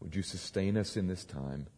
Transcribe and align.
Would 0.00 0.16
you 0.16 0.22
sustain 0.22 0.76
us 0.76 0.96
in 0.96 1.06
this 1.06 1.24
time 1.24 1.68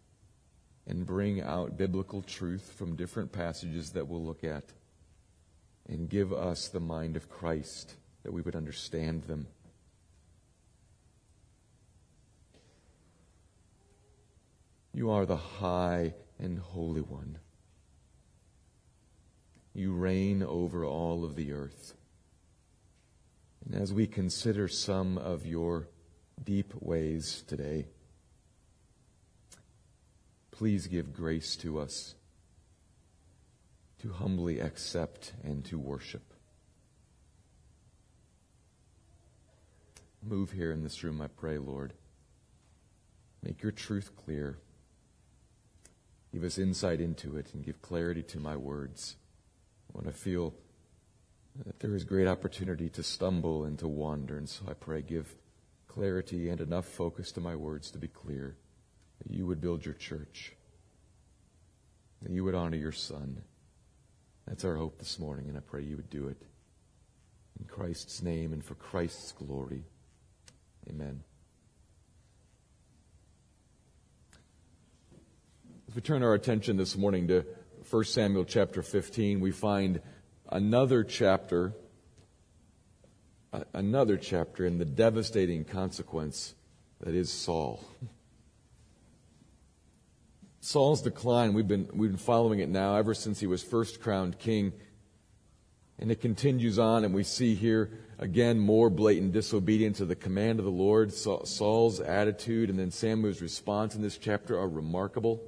and 0.86 1.06
bring 1.06 1.42
out 1.42 1.76
biblical 1.76 2.22
truth 2.22 2.72
from 2.76 2.96
different 2.96 3.32
passages 3.32 3.90
that 3.90 4.08
we'll 4.08 4.24
look 4.24 4.44
at 4.44 4.64
and 5.88 6.08
give 6.08 6.32
us 6.32 6.68
the 6.68 6.80
mind 6.80 7.16
of 7.16 7.28
Christ 7.28 7.94
that 8.22 8.32
we 8.32 8.40
would 8.40 8.56
understand 8.56 9.24
them 9.24 9.46
You 14.94 15.10
are 15.10 15.26
the 15.26 15.36
high 15.36 16.14
and 16.38 16.56
holy 16.56 17.00
one. 17.00 17.40
You 19.74 19.92
reign 19.92 20.40
over 20.40 20.84
all 20.84 21.24
of 21.24 21.34
the 21.34 21.52
earth. 21.52 21.94
And 23.64 23.74
as 23.74 23.92
we 23.92 24.06
consider 24.06 24.68
some 24.68 25.18
of 25.18 25.46
your 25.46 25.88
deep 26.42 26.72
ways 26.78 27.42
today, 27.48 27.88
please 30.52 30.86
give 30.86 31.12
grace 31.12 31.56
to 31.56 31.80
us 31.80 32.14
to 33.98 34.12
humbly 34.12 34.60
accept 34.60 35.32
and 35.42 35.64
to 35.64 35.76
worship. 35.76 36.34
Move 40.22 40.52
here 40.52 40.70
in 40.70 40.84
this 40.84 41.02
room, 41.02 41.20
I 41.20 41.26
pray, 41.26 41.58
Lord. 41.58 41.94
Make 43.42 43.60
your 43.60 43.72
truth 43.72 44.12
clear. 44.14 44.58
Give 46.34 46.42
us 46.42 46.58
insight 46.58 47.00
into 47.00 47.36
it 47.36 47.54
and 47.54 47.64
give 47.64 47.80
clarity 47.80 48.24
to 48.24 48.40
my 48.40 48.56
words. 48.56 49.14
I 50.04 50.10
feel 50.10 50.52
that 51.64 51.78
there 51.78 51.94
is 51.94 52.02
great 52.02 52.26
opportunity 52.26 52.88
to 52.88 53.04
stumble 53.04 53.64
and 53.64 53.78
to 53.78 53.86
wander, 53.86 54.36
and 54.36 54.48
so 54.48 54.64
I 54.68 54.72
pray, 54.72 55.02
give 55.02 55.36
clarity 55.86 56.48
and 56.48 56.60
enough 56.60 56.86
focus 56.86 57.30
to 57.32 57.40
my 57.40 57.54
words 57.54 57.92
to 57.92 57.98
be 57.98 58.08
clear, 58.08 58.56
that 59.22 59.32
you 59.32 59.46
would 59.46 59.60
build 59.60 59.84
your 59.84 59.94
church, 59.94 60.52
that 62.20 62.32
you 62.32 62.42
would 62.42 62.56
honor 62.56 62.78
your 62.78 62.90
Son. 62.90 63.42
That's 64.48 64.64
our 64.64 64.74
hope 64.74 64.98
this 64.98 65.20
morning, 65.20 65.48
and 65.48 65.56
I 65.56 65.60
pray 65.60 65.84
you 65.84 65.94
would 65.94 66.10
do 66.10 66.26
it. 66.26 66.42
In 67.60 67.66
Christ's 67.66 68.20
name 68.22 68.52
and 68.52 68.64
for 68.64 68.74
Christ's 68.74 69.30
glory. 69.30 69.84
Amen. 70.90 71.22
As 75.94 75.96
we 75.96 76.02
turn 76.02 76.24
our 76.24 76.34
attention 76.34 76.76
this 76.76 76.96
morning 76.96 77.28
to 77.28 77.46
1 77.88 78.04
Samuel 78.06 78.44
chapter 78.44 78.82
15, 78.82 79.38
we 79.38 79.52
find 79.52 80.00
another 80.50 81.04
chapter, 81.04 81.72
another 83.72 84.16
chapter 84.16 84.66
in 84.66 84.78
the 84.78 84.84
devastating 84.84 85.64
consequence 85.64 86.56
that 86.98 87.14
is 87.14 87.30
Saul. 87.30 87.84
Saul's 90.58 91.00
decline, 91.00 91.54
we've 91.54 91.68
been, 91.68 91.88
we've 91.94 92.10
been 92.10 92.18
following 92.18 92.58
it 92.58 92.68
now 92.68 92.96
ever 92.96 93.14
since 93.14 93.38
he 93.38 93.46
was 93.46 93.62
first 93.62 94.00
crowned 94.00 94.36
king. 94.40 94.72
And 96.00 96.10
it 96.10 96.20
continues 96.20 96.76
on, 96.76 97.04
and 97.04 97.14
we 97.14 97.22
see 97.22 97.54
here 97.54 98.00
again 98.18 98.58
more 98.58 98.90
blatant 98.90 99.30
disobedience 99.30 99.98
to 99.98 100.06
the 100.06 100.16
command 100.16 100.58
of 100.58 100.64
the 100.64 100.72
Lord. 100.72 101.12
Saul's 101.12 102.00
attitude 102.00 102.68
and 102.68 102.80
then 102.80 102.90
Samuel's 102.90 103.40
response 103.40 103.94
in 103.94 104.02
this 104.02 104.18
chapter 104.18 104.58
are 104.58 104.68
remarkable. 104.68 105.40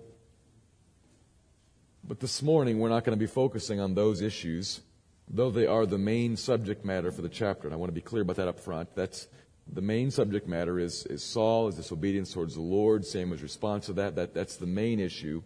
But 2.09 2.21
this 2.21 2.41
morning, 2.41 2.78
we're 2.78 2.89
not 2.89 3.03
going 3.03 3.19
to 3.19 3.21
be 3.21 3.27
focusing 3.27 3.81
on 3.81 3.94
those 3.94 4.21
issues, 4.21 4.81
though 5.28 5.50
they 5.50 5.67
are 5.67 5.87
the 5.87 5.99
main 5.99 6.37
subject 6.37 6.84
matter 6.84 7.11
for 7.11 7.21
the 7.21 7.28
chapter. 7.28 7.67
And 7.67 7.75
I 7.75 7.77
want 7.77 7.89
to 7.89 7.94
be 7.94 8.00
clear 8.00 8.22
about 8.22 8.37
that 8.37 8.47
up 8.47 8.61
front. 8.61 8.94
That's 8.94 9.27
the 9.67 9.81
main 9.81 10.12
subject 10.12 10.47
matter 10.47 10.78
is, 10.78 11.05
is 11.06 11.25
Saul, 11.25 11.66
his 11.66 11.75
disobedience 11.75 12.33
towards 12.33 12.55
the 12.55 12.61
Lord, 12.61 13.05
Samuel's 13.05 13.43
response 13.43 13.87
to 13.87 13.95
that. 13.95 14.15
that. 14.15 14.34
That's 14.34 14.55
the 14.55 14.66
main 14.66 15.00
issue. 15.00 15.43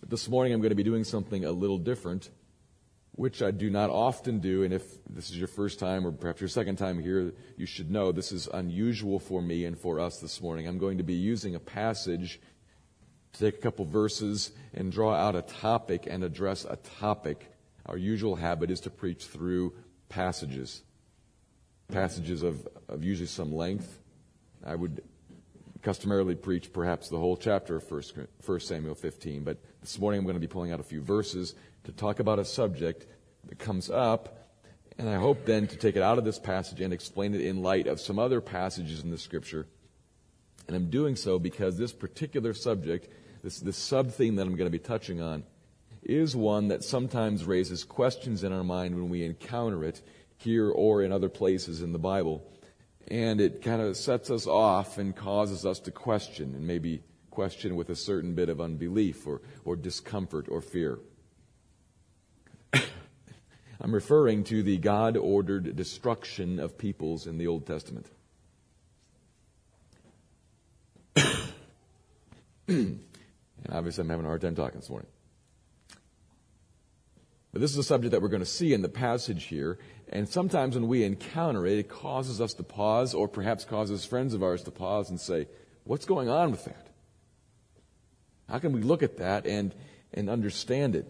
But 0.00 0.08
this 0.08 0.26
morning, 0.26 0.54
I'm 0.54 0.60
going 0.60 0.70
to 0.70 0.74
be 0.74 0.82
doing 0.82 1.04
something 1.04 1.44
a 1.44 1.52
little 1.52 1.76
different, 1.76 2.30
which 3.12 3.42
I 3.42 3.50
do 3.50 3.68
not 3.68 3.90
often 3.90 4.38
do. 4.38 4.62
And 4.62 4.72
if 4.72 4.84
this 5.04 5.28
is 5.28 5.36
your 5.36 5.48
first 5.48 5.78
time 5.78 6.06
or 6.06 6.12
perhaps 6.12 6.40
your 6.40 6.48
second 6.48 6.76
time 6.76 6.98
here, 6.98 7.34
you 7.58 7.66
should 7.66 7.90
know 7.90 8.10
this 8.10 8.32
is 8.32 8.48
unusual 8.54 9.18
for 9.18 9.42
me 9.42 9.66
and 9.66 9.78
for 9.78 10.00
us 10.00 10.18
this 10.18 10.40
morning. 10.40 10.66
I'm 10.66 10.78
going 10.78 10.96
to 10.96 11.04
be 11.04 11.12
using 11.12 11.54
a 11.54 11.60
passage 11.60 12.40
take 13.38 13.54
a 13.54 13.58
couple 13.58 13.84
verses 13.84 14.52
and 14.74 14.90
draw 14.92 15.14
out 15.14 15.36
a 15.36 15.42
topic 15.42 16.06
and 16.08 16.24
address 16.24 16.64
a 16.64 16.76
topic. 16.98 17.52
Our 17.86 17.96
usual 17.96 18.36
habit 18.36 18.70
is 18.70 18.80
to 18.80 18.90
preach 18.90 19.24
through 19.26 19.74
passages, 20.08 20.82
passages 21.88 22.42
of, 22.42 22.66
of 22.88 23.04
usually 23.04 23.26
some 23.26 23.54
length. 23.54 23.98
I 24.64 24.74
would 24.74 25.02
customarily 25.82 26.34
preach 26.34 26.72
perhaps 26.72 27.08
the 27.08 27.18
whole 27.18 27.36
chapter 27.36 27.76
of 27.76 27.90
1 27.90 28.60
Samuel 28.60 28.94
15, 28.94 29.44
but 29.44 29.58
this 29.80 29.98
morning 29.98 30.18
I'm 30.18 30.24
going 30.24 30.34
to 30.34 30.40
be 30.40 30.48
pulling 30.48 30.72
out 30.72 30.80
a 30.80 30.84
few 30.84 31.00
verses 31.00 31.54
to 31.84 31.92
talk 31.92 32.18
about 32.18 32.38
a 32.38 32.44
subject 32.44 33.06
that 33.48 33.58
comes 33.58 33.88
up, 33.88 34.50
and 34.98 35.08
I 35.08 35.16
hope 35.16 35.44
then 35.44 35.68
to 35.68 35.76
take 35.76 35.94
it 35.94 36.02
out 36.02 36.18
of 36.18 36.24
this 36.24 36.38
passage 36.38 36.80
and 36.80 36.92
explain 36.92 37.34
it 37.34 37.40
in 37.40 37.62
light 37.62 37.86
of 37.86 38.00
some 38.00 38.18
other 38.18 38.40
passages 38.40 39.04
in 39.04 39.10
the 39.10 39.18
scripture. 39.18 39.66
And 40.66 40.74
I'm 40.74 40.90
doing 40.90 41.14
so 41.14 41.38
because 41.38 41.78
this 41.78 41.92
particular 41.92 42.54
subject 42.54 43.08
this, 43.46 43.60
this 43.60 43.76
sub 43.76 44.10
theme 44.10 44.34
that 44.34 44.42
I'm 44.42 44.56
going 44.56 44.66
to 44.66 44.76
be 44.76 44.80
touching 44.80 45.20
on, 45.20 45.44
is 46.02 46.34
one 46.34 46.66
that 46.66 46.82
sometimes 46.82 47.44
raises 47.44 47.84
questions 47.84 48.42
in 48.42 48.52
our 48.52 48.64
mind 48.64 48.96
when 48.96 49.08
we 49.08 49.24
encounter 49.24 49.84
it 49.84 50.02
here 50.36 50.68
or 50.68 51.04
in 51.04 51.12
other 51.12 51.28
places 51.28 51.80
in 51.80 51.92
the 51.92 51.98
Bible. 51.98 52.44
And 53.06 53.40
it 53.40 53.62
kind 53.62 53.80
of 53.80 53.96
sets 53.96 54.32
us 54.32 54.48
off 54.48 54.98
and 54.98 55.14
causes 55.14 55.64
us 55.64 55.78
to 55.80 55.92
question, 55.92 56.56
and 56.56 56.66
maybe 56.66 57.04
question 57.30 57.76
with 57.76 57.88
a 57.88 57.94
certain 57.94 58.34
bit 58.34 58.48
of 58.48 58.60
unbelief 58.60 59.24
or, 59.28 59.40
or 59.64 59.76
discomfort 59.76 60.48
or 60.50 60.60
fear. 60.60 60.98
I'm 62.72 63.94
referring 63.94 64.42
to 64.44 64.64
the 64.64 64.78
God 64.78 65.16
ordered 65.16 65.76
destruction 65.76 66.58
of 66.58 66.76
peoples 66.76 67.28
in 67.28 67.38
the 67.38 67.46
Old 67.46 67.64
Testament. 67.64 68.06
Obviously, 73.76 74.02
I'm 74.02 74.08
having 74.08 74.24
a 74.24 74.28
hard 74.28 74.40
time 74.40 74.54
talking 74.54 74.80
this 74.80 74.90
morning. 74.90 75.08
But 77.52 77.60
this 77.60 77.70
is 77.70 77.78
a 77.78 77.84
subject 77.84 78.12
that 78.12 78.20
we're 78.20 78.28
going 78.28 78.40
to 78.40 78.46
see 78.46 78.72
in 78.72 78.82
the 78.82 78.88
passage 78.88 79.44
here. 79.44 79.78
And 80.08 80.28
sometimes 80.28 80.74
when 80.74 80.88
we 80.88 81.04
encounter 81.04 81.66
it, 81.66 81.78
it 81.78 81.88
causes 81.88 82.40
us 82.40 82.54
to 82.54 82.62
pause, 82.62 83.14
or 83.14 83.28
perhaps 83.28 83.64
causes 83.64 84.04
friends 84.04 84.34
of 84.34 84.42
ours 84.42 84.62
to 84.64 84.70
pause 84.70 85.10
and 85.10 85.20
say, 85.20 85.48
What's 85.84 86.04
going 86.04 86.28
on 86.28 86.50
with 86.50 86.64
that? 86.64 86.88
How 88.48 88.58
can 88.58 88.72
we 88.72 88.82
look 88.82 89.02
at 89.02 89.18
that 89.18 89.46
and, 89.46 89.74
and 90.12 90.28
understand 90.28 90.96
it? 90.96 91.06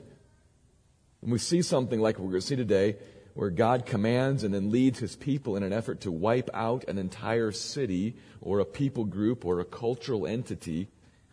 When 1.21 1.33
we 1.33 1.39
see 1.39 1.63
something 1.63 1.99
like 1.99 2.19
we're 2.19 2.29
going 2.29 2.41
to 2.41 2.47
see 2.47 2.57
today, 2.57 2.97
where 3.37 3.51
God 3.51 3.85
commands 3.85 4.45
and 4.45 4.55
then 4.55 4.71
leads 4.71 4.99
his 4.99 5.15
people 5.15 5.57
in 5.57 5.63
an 5.63 5.73
effort 5.73 6.01
to 6.03 6.13
wipe 6.13 6.49
out 6.55 6.85
an 6.89 6.97
entire 6.97 7.53
city 7.53 8.17
or 8.41 8.61
a 8.61 8.65
people 8.65 9.05
group 9.05 9.45
or 9.45 9.61
a 9.61 9.65
cultural 9.65 10.27
entity, 10.27 10.89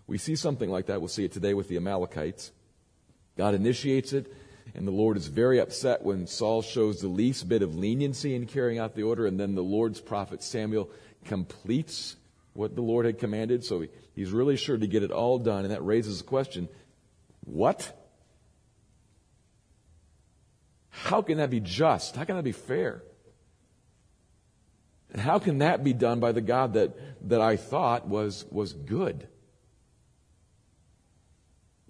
we 0.07 0.17
see 0.17 0.35
something 0.35 0.69
like 0.69 0.87
that. 0.87 0.99
We'll 0.99 1.07
see 1.07 1.25
it 1.25 1.31
today 1.31 1.53
with 1.53 1.67
the 1.67 1.77
Amalekites. 1.77 2.51
God 3.37 3.55
initiates 3.55 4.13
it, 4.13 4.31
and 4.75 4.87
the 4.87 4.91
Lord 4.91 5.17
is 5.17 5.27
very 5.27 5.59
upset 5.59 6.03
when 6.03 6.27
Saul 6.27 6.61
shows 6.61 7.01
the 7.01 7.07
least 7.07 7.47
bit 7.47 7.61
of 7.61 7.75
leniency 7.75 8.35
in 8.35 8.45
carrying 8.45 8.79
out 8.79 8.95
the 8.95 9.03
order, 9.03 9.25
and 9.25 9.39
then 9.39 9.55
the 9.55 9.63
Lord's 9.63 9.99
prophet 10.01 10.43
Samuel 10.43 10.89
completes 11.25 12.15
what 12.53 12.75
the 12.75 12.81
Lord 12.81 13.05
had 13.05 13.17
commanded. 13.17 13.63
So 13.63 13.85
he's 14.13 14.31
really 14.31 14.57
sure 14.57 14.77
to 14.77 14.87
get 14.87 15.03
it 15.03 15.11
all 15.11 15.39
done, 15.39 15.65
and 15.65 15.73
that 15.73 15.83
raises 15.83 16.19
the 16.19 16.27
question 16.27 16.69
what? 17.45 17.99
How 20.89 21.21
can 21.21 21.37
that 21.39 21.49
be 21.49 21.59
just? 21.59 22.15
How 22.15 22.23
can 22.23 22.35
that 22.35 22.43
be 22.43 22.51
fair? 22.51 23.03
And 25.11 25.21
how 25.21 25.39
can 25.39 25.59
that 25.59 25.83
be 25.83 25.93
done 25.93 26.19
by 26.19 26.31
the 26.31 26.41
God 26.41 26.73
that, 26.73 27.29
that 27.29 27.41
I 27.41 27.57
thought 27.57 28.07
was, 28.07 28.45
was 28.51 28.73
good? 28.73 29.27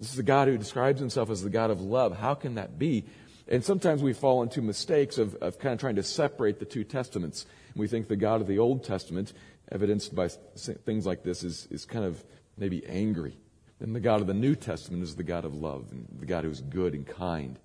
This 0.04 0.10
is 0.10 0.18
the 0.18 0.22
God 0.22 0.48
who 0.48 0.58
describes 0.58 1.00
himself 1.00 1.30
as 1.30 1.42
the 1.42 1.48
God 1.48 1.70
of 1.70 1.80
love. 1.80 2.18
How 2.18 2.34
can 2.34 2.56
that 2.56 2.78
be? 2.78 3.06
And 3.48 3.64
sometimes 3.64 4.02
we 4.02 4.12
fall 4.12 4.42
into 4.42 4.60
mistakes 4.60 5.16
of, 5.16 5.34
of 5.36 5.58
kind 5.58 5.72
of 5.72 5.80
trying 5.80 5.96
to 5.96 6.02
separate 6.02 6.58
the 6.58 6.66
two 6.66 6.84
testaments. 6.84 7.46
We 7.74 7.88
think 7.88 8.08
the 8.08 8.14
God 8.14 8.42
of 8.42 8.46
the 8.46 8.58
Old 8.58 8.84
Testament, 8.84 9.32
evidenced 9.72 10.14
by 10.14 10.28
things 10.28 11.06
like 11.06 11.22
this, 11.22 11.42
is, 11.42 11.68
is 11.70 11.86
kind 11.86 12.04
of 12.04 12.22
maybe 12.58 12.84
angry. 12.84 13.38
And 13.80 13.96
the 13.96 14.00
God 14.00 14.20
of 14.20 14.26
the 14.26 14.34
New 14.34 14.54
Testament 14.54 15.02
is 15.02 15.16
the 15.16 15.22
God 15.22 15.46
of 15.46 15.54
love 15.54 15.86
and 15.90 16.06
the 16.20 16.26
God 16.26 16.44
who 16.44 16.50
is 16.50 16.60
good 16.60 16.92
and 16.92 17.06
kind. 17.06 17.58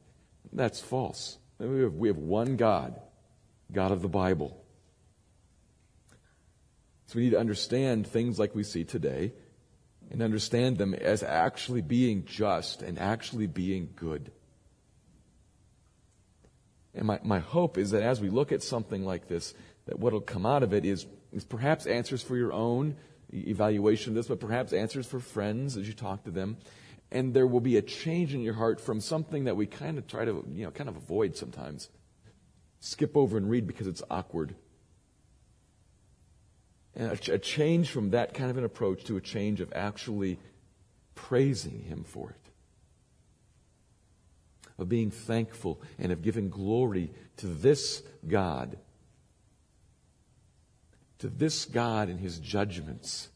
That's 0.53 0.79
false. 0.79 1.39
We 1.57 1.81
have, 1.81 1.95
we 1.95 2.07
have 2.07 2.19
one 2.19 2.55
God, 2.55 3.01
God 3.69 3.91
of 3.91 4.01
the 4.01 4.07
Bible. 4.07 4.63
So 7.07 7.17
we 7.17 7.23
need 7.23 7.31
to 7.31 7.39
understand 7.39 8.07
things 8.07 8.39
like 8.39 8.55
we 8.55 8.63
see 8.63 8.85
today 8.85 9.33
and 10.11 10.21
understand 10.21 10.77
them 10.77 10.93
as 10.93 11.23
actually 11.23 11.81
being 11.81 12.25
just 12.25 12.81
and 12.81 12.97
actually 12.97 13.47
being 13.47 13.89
good. 13.95 14.31
And 16.95 17.05
my, 17.05 17.19
my 17.23 17.39
hope 17.39 17.77
is 17.77 17.91
that 17.91 18.01
as 18.01 18.19
we 18.19 18.29
look 18.29 18.51
at 18.51 18.63
something 18.63 19.05
like 19.05 19.27
this, 19.27 19.53
that 19.85 19.99
what 19.99 20.13
will 20.13 20.21
come 20.21 20.45
out 20.45 20.63
of 20.63 20.73
it 20.73 20.85
is, 20.85 21.05
is 21.31 21.45
perhaps 21.45 21.85
answers 21.85 22.21
for 22.21 22.35
your 22.35 22.51
own 22.51 22.95
evaluation 23.33 24.11
of 24.11 24.15
this, 24.15 24.27
but 24.27 24.39
perhaps 24.39 24.73
answers 24.73 25.05
for 25.05 25.19
friends 25.19 25.77
as 25.77 25.87
you 25.87 25.93
talk 25.93 26.23
to 26.23 26.31
them, 26.31 26.57
and 27.11 27.33
there 27.33 27.47
will 27.47 27.59
be 27.59 27.77
a 27.77 27.81
change 27.81 28.33
in 28.33 28.41
your 28.41 28.53
heart 28.53 28.81
from 28.81 29.01
something 29.01 29.45
that 29.45 29.55
we 29.55 29.65
kind 29.65 29.97
of 29.97 30.07
try 30.07 30.25
to, 30.25 30.43
you 30.51 30.65
know, 30.65 30.71
kind 30.71 30.89
of 30.89 30.95
avoid 30.95 31.35
sometimes. 31.35 31.89
Skip 32.79 33.15
over 33.15 33.37
and 33.37 33.49
read 33.49 33.67
because 33.67 33.87
it's 33.87 34.03
awkward. 34.09 34.55
And 36.95 37.11
a, 37.11 37.33
a 37.33 37.39
change 37.39 37.89
from 37.89 38.11
that 38.11 38.33
kind 38.33 38.49
of 38.49 38.57
an 38.57 38.63
approach 38.63 39.03
to 39.05 39.17
a 39.17 39.21
change 39.21 39.61
of 39.61 39.71
actually 39.73 40.39
praising 41.15 41.83
Him 41.83 42.03
for 42.03 42.29
it. 42.31 42.35
Of 44.77 44.89
being 44.89 45.11
thankful 45.11 45.81
and 45.97 46.11
of 46.11 46.21
giving 46.21 46.49
glory 46.49 47.11
to 47.37 47.47
this 47.47 48.01
God. 48.27 48.77
To 51.19 51.27
this 51.27 51.65
God 51.65 52.09
and 52.09 52.19
His 52.19 52.39
judgments 52.39 53.29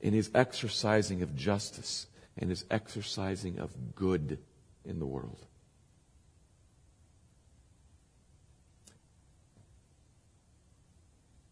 in 0.00 0.12
his 0.12 0.30
exercising 0.34 1.22
of 1.22 1.34
justice 1.34 2.06
and 2.36 2.50
his 2.50 2.64
exercising 2.70 3.58
of 3.58 3.94
good 3.94 4.38
in 4.84 4.98
the 4.98 5.06
world. 5.06 5.44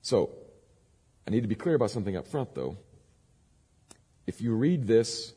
So, 0.06 0.30
I 1.26 1.32
need 1.32 1.40
to 1.40 1.48
be 1.48 1.56
clear 1.56 1.74
about 1.74 1.90
something 1.90 2.16
up 2.16 2.28
front, 2.28 2.54
though. 2.54 2.76
If 4.24 4.40
you 4.40 4.54
read 4.54 4.86
this 4.86 5.32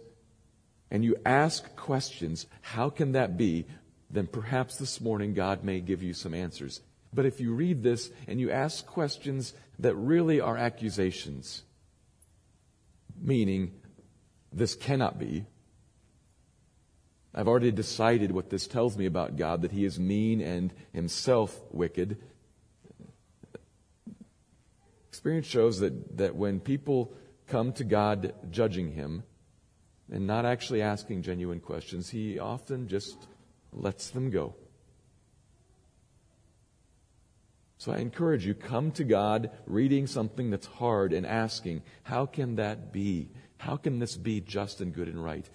and 0.91 1.03
you 1.03 1.15
ask 1.25 1.75
questions, 1.75 2.45
how 2.61 2.91
can 2.91 3.13
that 3.13 3.35
be? 3.35 3.65
Then 4.11 4.27
perhaps 4.27 4.77
this 4.77 5.01
morning 5.01 5.33
God 5.33 5.63
may 5.63 5.79
give 5.79 6.03
you 6.03 6.13
some 6.13 6.35
answers. 6.35 6.81
But 7.11 7.25
if 7.25 7.41
you 7.41 7.55
read 7.55 7.81
this 7.81 8.11
and 8.27 8.39
you 8.39 8.51
ask 8.51 8.85
questions 8.85 9.55
that 9.79 9.95
really 9.95 10.39
are 10.39 10.55
accusations, 10.55 11.63
meaning 13.19 13.71
this 14.53 14.75
cannot 14.75 15.17
be. 15.17 15.45
I've 17.33 17.47
already 17.47 17.71
decided 17.71 18.31
what 18.31 18.51
this 18.51 18.67
tells 18.67 18.95
me 18.95 19.07
about 19.07 19.35
God, 19.35 19.63
that 19.63 19.71
he 19.71 19.83
is 19.83 19.99
mean 19.99 20.41
and 20.41 20.71
himself 20.93 21.59
wicked. 21.71 22.19
Experience 25.09 25.47
shows 25.47 25.79
that, 25.79 26.17
that 26.17 26.35
when 26.35 26.59
people 26.59 27.13
come 27.47 27.73
to 27.73 27.83
God 27.83 28.33
judging 28.51 28.91
him 28.91 29.23
and 30.11 30.25
not 30.25 30.45
actually 30.45 30.81
asking 30.81 31.23
genuine 31.23 31.59
questions, 31.59 32.09
he 32.09 32.39
often 32.39 32.87
just 32.87 33.27
lets 33.73 34.11
them 34.11 34.29
go. 34.29 34.55
So 37.79 37.91
I 37.91 37.97
encourage 37.97 38.45
you, 38.45 38.53
come 38.53 38.91
to 38.91 39.03
God 39.03 39.51
reading 39.65 40.05
something 40.05 40.49
that's 40.49 40.67
hard 40.67 41.13
and 41.13 41.25
asking, 41.25 41.81
how 42.03 42.25
can 42.25 42.55
that 42.57 42.91
be? 42.91 43.29
How 43.57 43.77
can 43.77 43.99
this 43.99 44.15
be 44.17 44.41
just 44.41 44.81
and 44.81 44.93
good 44.93 45.07
and 45.07 45.23
right? 45.23 45.49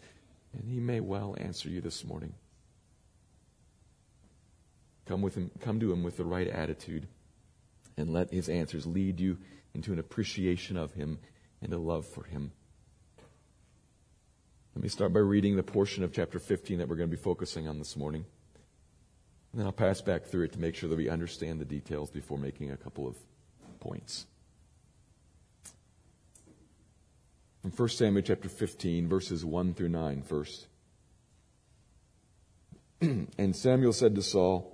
And 0.55 0.69
He 0.69 0.81
may 0.81 1.01
well 1.01 1.37
answer 1.39 1.69
you 1.69 1.81
this 1.81 2.05
morning. 2.05 2.33
Come 5.07 5.21
with 5.21 5.35
him, 5.35 5.51
come 5.61 5.81
to 5.81 5.93
him 5.93 6.03
with 6.03 6.17
the 6.17 6.25
right 6.25 6.49
attitude 6.49 7.09
and 7.97 8.11
let 8.11 8.33
his 8.33 8.49
answers 8.49 8.87
lead 8.87 9.21
you 9.21 9.39
into 9.75 9.93
an 9.93 9.99
appreciation 9.99 10.77
of 10.77 10.95
him 10.95 11.19
and 11.63 11.73
a 11.73 11.79
love 11.79 12.07
for 12.07 12.25
him. 12.25 12.53
Let 14.75 14.83
me 14.83 14.89
start 14.89 15.13
by 15.13 15.21
reading 15.21 15.57
the 15.57 15.63
portion 15.63 16.03
of 16.03 16.13
chapter 16.13 16.39
15 16.39 16.79
that 16.79 16.89
we're 16.89 16.97
going 16.97 17.09
to 17.09 17.17
be 17.17 17.23
focusing 17.23 17.69
on 17.69 17.79
this 17.79 17.97
morning. 17.97 18.25
And 19.53 19.61
then 19.61 19.67
I'll 19.67 19.73
pass 19.73 20.01
back 20.01 20.25
through 20.25 20.47
it 20.47 20.53
to 20.55 20.61
make 20.61 20.75
sure 20.75 20.89
that 20.89 20.97
we 20.97 21.09
understand 21.09 21.61
the 21.61 21.65
details 21.65 22.11
before 22.11 22.39
making 22.39 22.73
a 22.73 22.77
couple 22.77 23.07
of 23.07 23.17
points. 23.79 24.27
From 27.63 27.71
1 27.71 27.89
Samuel 27.91 28.23
chapter 28.23 28.49
15, 28.49 29.09
verses 29.09 29.45
1 29.45 29.75
through 29.75 29.91
9 29.91 30.23
first. 30.23 30.67
and 33.01 33.55
Samuel 33.55 33.93
said 33.93 34.17
to 34.17 34.23
Saul, 34.23 34.74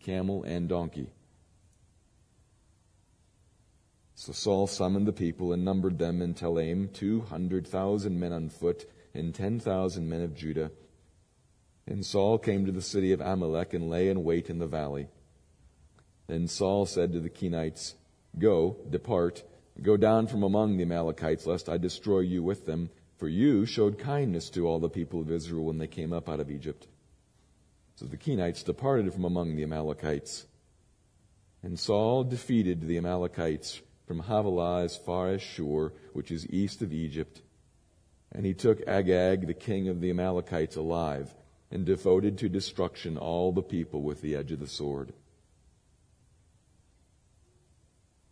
camel 0.00 0.42
and 0.42 0.68
donkey. 0.68 1.10
So 4.14 4.32
Saul 4.32 4.66
summoned 4.66 5.06
the 5.06 5.12
people 5.12 5.52
and 5.52 5.64
numbered 5.64 5.98
them 5.98 6.20
in 6.20 6.34
Telaim, 6.34 6.92
two 6.92 7.20
hundred 7.22 7.66
thousand 7.66 8.20
men 8.20 8.32
on 8.32 8.50
foot, 8.50 8.84
and 9.14 9.34
ten 9.34 9.58
thousand 9.58 10.08
men 10.08 10.20
of 10.20 10.34
Judah. 10.34 10.70
And 11.86 12.04
Saul 12.04 12.38
came 12.38 12.66
to 12.66 12.72
the 12.72 12.82
city 12.82 13.12
of 13.12 13.20
Amalek 13.20 13.72
and 13.72 13.88
lay 13.88 14.08
in 14.08 14.22
wait 14.22 14.50
in 14.50 14.58
the 14.58 14.66
valley. 14.66 15.08
Then 16.26 16.46
Saul 16.48 16.86
said 16.86 17.12
to 17.12 17.20
the 17.20 17.30
Kenites, 17.30 17.94
Go, 18.38 18.76
depart, 18.88 19.42
go 19.82 19.96
down 19.96 20.26
from 20.26 20.42
among 20.42 20.76
the 20.76 20.84
Amalekites, 20.84 21.46
lest 21.46 21.68
I 21.68 21.78
destroy 21.78 22.20
you 22.20 22.42
with 22.42 22.66
them, 22.66 22.90
for 23.16 23.26
you 23.26 23.66
showed 23.66 23.98
kindness 23.98 24.50
to 24.50 24.68
all 24.68 24.78
the 24.78 24.88
people 24.88 25.20
of 25.20 25.32
Israel 25.32 25.64
when 25.64 25.78
they 25.78 25.88
came 25.88 26.12
up 26.12 26.28
out 26.28 26.40
of 26.40 26.50
Egypt. 26.50 26.86
So 28.00 28.06
the 28.06 28.16
Kenites 28.16 28.64
departed 28.64 29.12
from 29.12 29.26
among 29.26 29.56
the 29.56 29.62
Amalekites. 29.62 30.46
And 31.62 31.78
Saul 31.78 32.24
defeated 32.24 32.80
the 32.80 32.96
Amalekites 32.96 33.82
from 34.06 34.20
Havilah 34.20 34.84
as 34.84 34.96
far 34.96 35.28
as 35.28 35.42
Shur, 35.42 35.92
which 36.14 36.30
is 36.30 36.48
east 36.48 36.80
of 36.80 36.94
Egypt, 36.94 37.42
And 38.32 38.46
he 38.46 38.54
took 38.54 38.80
Agag, 38.88 39.46
the 39.46 39.52
king 39.52 39.88
of 39.88 40.00
the 40.00 40.08
Amalekites, 40.08 40.76
alive, 40.76 41.34
and 41.70 41.84
devoted 41.84 42.38
to 42.38 42.48
destruction 42.48 43.18
all 43.18 43.52
the 43.52 43.60
people 43.60 44.00
with 44.00 44.22
the 44.22 44.34
edge 44.34 44.50
of 44.50 44.60
the 44.60 44.66
sword. 44.66 45.12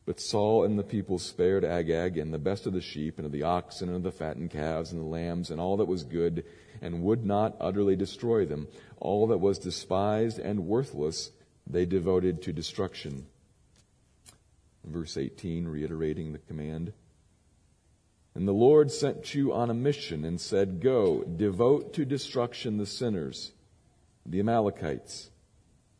But 0.06 0.18
Saul 0.18 0.64
and 0.64 0.78
the 0.78 0.82
people 0.82 1.18
spared 1.18 1.66
Agag 1.66 2.16
and 2.16 2.32
the 2.32 2.38
best 2.38 2.66
of 2.66 2.72
the 2.72 2.80
sheep 2.80 3.18
and 3.18 3.26
of 3.26 3.32
the 3.32 3.42
oxen 3.42 3.88
and 3.90 3.98
of 3.98 4.02
the 4.02 4.12
fattened 4.12 4.50
calves 4.50 4.92
and 4.92 5.02
the 5.02 5.06
lambs 5.06 5.50
and 5.50 5.60
all 5.60 5.76
that 5.76 5.84
was 5.84 6.04
good 6.04 6.46
and 6.80 7.02
would 7.02 7.24
not 7.24 7.56
utterly 7.60 7.96
destroy 7.96 8.44
them. 8.44 8.68
All 8.98 9.26
that 9.28 9.38
was 9.38 9.58
despised 9.58 10.38
and 10.38 10.66
worthless 10.66 11.30
they 11.66 11.86
devoted 11.86 12.42
to 12.42 12.52
destruction. 12.52 13.26
Verse 14.84 15.16
18, 15.16 15.66
reiterating 15.68 16.32
the 16.32 16.38
command. 16.38 16.92
And 18.34 18.46
the 18.46 18.52
Lord 18.52 18.90
sent 18.90 19.34
you 19.34 19.52
on 19.52 19.70
a 19.70 19.74
mission 19.74 20.24
and 20.24 20.40
said, 20.40 20.80
Go, 20.80 21.22
devote 21.24 21.92
to 21.94 22.04
destruction 22.04 22.78
the 22.78 22.86
sinners, 22.86 23.52
the 24.24 24.40
Amalekites, 24.40 25.30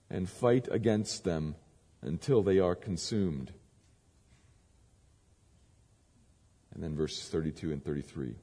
and 0.08 0.28
fight 0.28 0.68
against 0.70 1.25
them 1.25 1.56
until 2.00 2.42
they 2.42 2.58
are 2.58 2.75
consumed. 2.75 3.52
And 6.73 6.82
then 6.82 6.97
verses 6.97 7.28
32 7.28 7.73
and 7.73 7.85
33. 7.85 8.37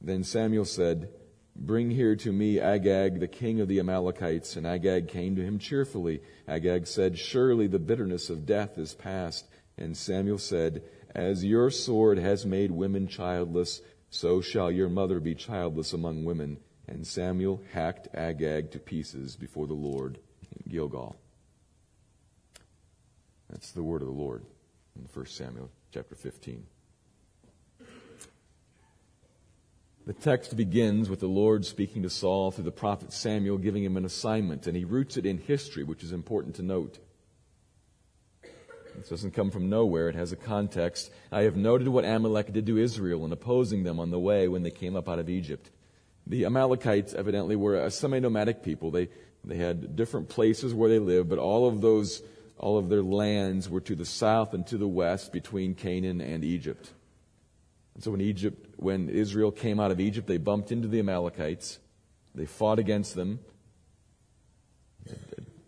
Then 0.00 0.24
Samuel 0.24 0.64
said, 0.64 1.10
Bring 1.56 1.90
here 1.90 2.14
to 2.16 2.32
me 2.32 2.60
Agag, 2.60 3.18
the 3.18 3.26
king 3.26 3.60
of 3.60 3.68
the 3.68 3.80
Amalekites. 3.80 4.56
And 4.56 4.66
Agag 4.66 5.08
came 5.08 5.34
to 5.36 5.42
him 5.42 5.58
cheerfully. 5.58 6.22
Agag 6.46 6.86
said, 6.86 7.18
Surely 7.18 7.66
the 7.66 7.80
bitterness 7.80 8.30
of 8.30 8.46
death 8.46 8.78
is 8.78 8.94
past. 8.94 9.46
And 9.76 9.96
Samuel 9.96 10.38
said, 10.38 10.82
as 11.14 11.44
your 11.44 11.70
sword 11.70 12.18
has 12.18 12.44
made 12.44 12.70
women 12.70 13.08
childless, 13.08 13.80
so 14.10 14.40
shall 14.40 14.70
your 14.70 14.88
mother 14.88 15.20
be 15.20 15.34
childless 15.34 15.92
among 15.92 16.24
women. 16.24 16.58
And 16.86 17.06
Samuel 17.06 17.62
hacked 17.72 18.08
Agag 18.14 18.70
to 18.72 18.78
pieces 18.78 19.36
before 19.36 19.66
the 19.66 19.74
Lord 19.74 20.18
in 20.52 20.70
Gilgal. 20.70 21.16
That's 23.50 23.72
the 23.72 23.82
word 23.82 24.02
of 24.02 24.08
the 24.08 24.14
Lord 24.14 24.44
in 24.96 25.08
1 25.12 25.26
Samuel 25.26 25.70
chapter 25.92 26.14
15. 26.14 26.64
The 30.08 30.14
text 30.14 30.56
begins 30.56 31.10
with 31.10 31.20
the 31.20 31.26
Lord 31.26 31.66
speaking 31.66 32.02
to 32.02 32.08
Saul 32.08 32.50
through 32.50 32.64
the 32.64 32.70
prophet 32.70 33.12
Samuel, 33.12 33.58
giving 33.58 33.84
him 33.84 33.98
an 33.98 34.06
assignment, 34.06 34.66
and 34.66 34.74
he 34.74 34.86
roots 34.86 35.18
it 35.18 35.26
in 35.26 35.36
history, 35.36 35.84
which 35.84 36.02
is 36.02 36.12
important 36.12 36.54
to 36.54 36.62
note. 36.62 36.98
This 38.96 39.10
doesn't 39.10 39.34
come 39.34 39.50
from 39.50 39.68
nowhere. 39.68 40.08
It 40.08 40.14
has 40.14 40.32
a 40.32 40.36
context. 40.36 41.10
I 41.30 41.42
have 41.42 41.56
noted 41.56 41.88
what 41.88 42.06
Amalek 42.06 42.54
did 42.54 42.64
to 42.68 42.78
Israel 42.78 43.26
in 43.26 43.32
opposing 43.32 43.82
them 43.82 44.00
on 44.00 44.10
the 44.10 44.18
way 44.18 44.48
when 44.48 44.62
they 44.62 44.70
came 44.70 44.96
up 44.96 45.10
out 45.10 45.18
of 45.18 45.28
Egypt. 45.28 45.70
The 46.26 46.46
Amalekites 46.46 47.12
evidently 47.12 47.54
were 47.54 47.76
a 47.76 47.90
semi-nomadic 47.90 48.62
people. 48.62 48.90
They, 48.90 49.10
they 49.44 49.58
had 49.58 49.94
different 49.94 50.30
places 50.30 50.72
where 50.72 50.88
they 50.88 51.00
lived, 51.00 51.28
but 51.28 51.38
all 51.38 51.68
of 51.68 51.82
those, 51.82 52.22
all 52.56 52.78
of 52.78 52.88
their 52.88 53.02
lands 53.02 53.68
were 53.68 53.82
to 53.82 53.94
the 53.94 54.06
south 54.06 54.54
and 54.54 54.66
to 54.68 54.78
the 54.78 54.88
west 54.88 55.34
between 55.34 55.74
Canaan 55.74 56.22
and 56.22 56.44
Egypt. 56.44 56.94
And 57.98 58.04
so 58.04 58.12
when 58.12 58.20
Egypt, 58.20 58.74
when 58.76 59.08
Israel 59.08 59.50
came 59.50 59.80
out 59.80 59.90
of 59.90 59.98
Egypt, 59.98 60.28
they 60.28 60.36
bumped 60.36 60.70
into 60.70 60.86
the 60.86 61.00
Amalekites. 61.00 61.80
They 62.32 62.46
fought 62.46 62.78
against 62.78 63.16
them. 63.16 63.40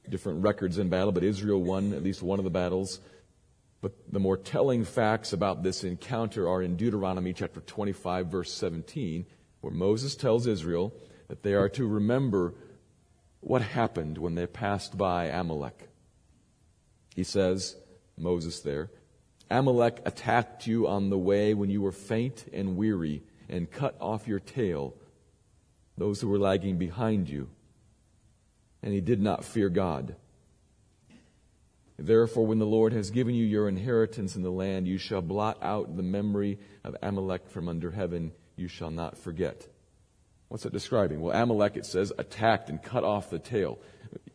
Different 0.08 0.44
records 0.44 0.78
in 0.78 0.88
battle, 0.88 1.10
but 1.10 1.24
Israel 1.24 1.60
won 1.60 1.92
at 1.92 2.04
least 2.04 2.22
one 2.22 2.38
of 2.38 2.44
the 2.44 2.50
battles. 2.50 3.00
But 3.80 3.94
the 4.12 4.20
more 4.20 4.36
telling 4.36 4.84
facts 4.84 5.32
about 5.32 5.64
this 5.64 5.82
encounter 5.82 6.48
are 6.48 6.62
in 6.62 6.76
Deuteronomy 6.76 7.32
chapter 7.32 7.62
25 7.62 8.28
verse 8.28 8.52
17, 8.52 9.26
where 9.60 9.72
Moses 9.72 10.14
tells 10.14 10.46
Israel 10.46 10.94
that 11.26 11.42
they 11.42 11.54
are 11.54 11.68
to 11.70 11.84
remember 11.84 12.54
what 13.40 13.60
happened 13.60 14.18
when 14.18 14.36
they 14.36 14.46
passed 14.46 14.96
by 14.96 15.24
Amalek. 15.24 15.88
He 17.16 17.24
says, 17.24 17.74
Moses 18.16 18.60
there, 18.60 18.88
Amalek 19.50 20.00
attacked 20.04 20.66
you 20.66 20.86
on 20.86 21.10
the 21.10 21.18
way 21.18 21.54
when 21.54 21.70
you 21.70 21.82
were 21.82 21.92
faint 21.92 22.46
and 22.52 22.76
weary 22.76 23.22
and 23.48 23.70
cut 23.70 23.96
off 24.00 24.28
your 24.28 24.38
tail, 24.38 24.94
those 25.98 26.20
who 26.20 26.28
were 26.28 26.38
lagging 26.38 26.78
behind 26.78 27.28
you. 27.28 27.48
And 28.82 28.92
he 28.94 29.00
did 29.00 29.20
not 29.20 29.44
fear 29.44 29.68
God. 29.68 30.14
Therefore, 31.98 32.46
when 32.46 32.58
the 32.58 32.66
Lord 32.66 32.94
has 32.94 33.10
given 33.10 33.34
you 33.34 33.44
your 33.44 33.68
inheritance 33.68 34.34
in 34.34 34.42
the 34.42 34.50
land, 34.50 34.88
you 34.88 34.96
shall 34.96 35.20
blot 35.20 35.58
out 35.60 35.96
the 35.96 36.02
memory 36.02 36.58
of 36.82 36.96
Amalek 37.02 37.50
from 37.50 37.68
under 37.68 37.90
heaven. 37.90 38.32
You 38.56 38.68
shall 38.68 38.90
not 38.90 39.18
forget. 39.18 39.68
What's 40.48 40.64
it 40.64 40.72
describing? 40.72 41.20
Well, 41.20 41.36
Amalek, 41.36 41.76
it 41.76 41.84
says, 41.84 42.12
attacked 42.16 42.70
and 42.70 42.82
cut 42.82 43.04
off 43.04 43.28
the 43.28 43.38
tail. 43.38 43.78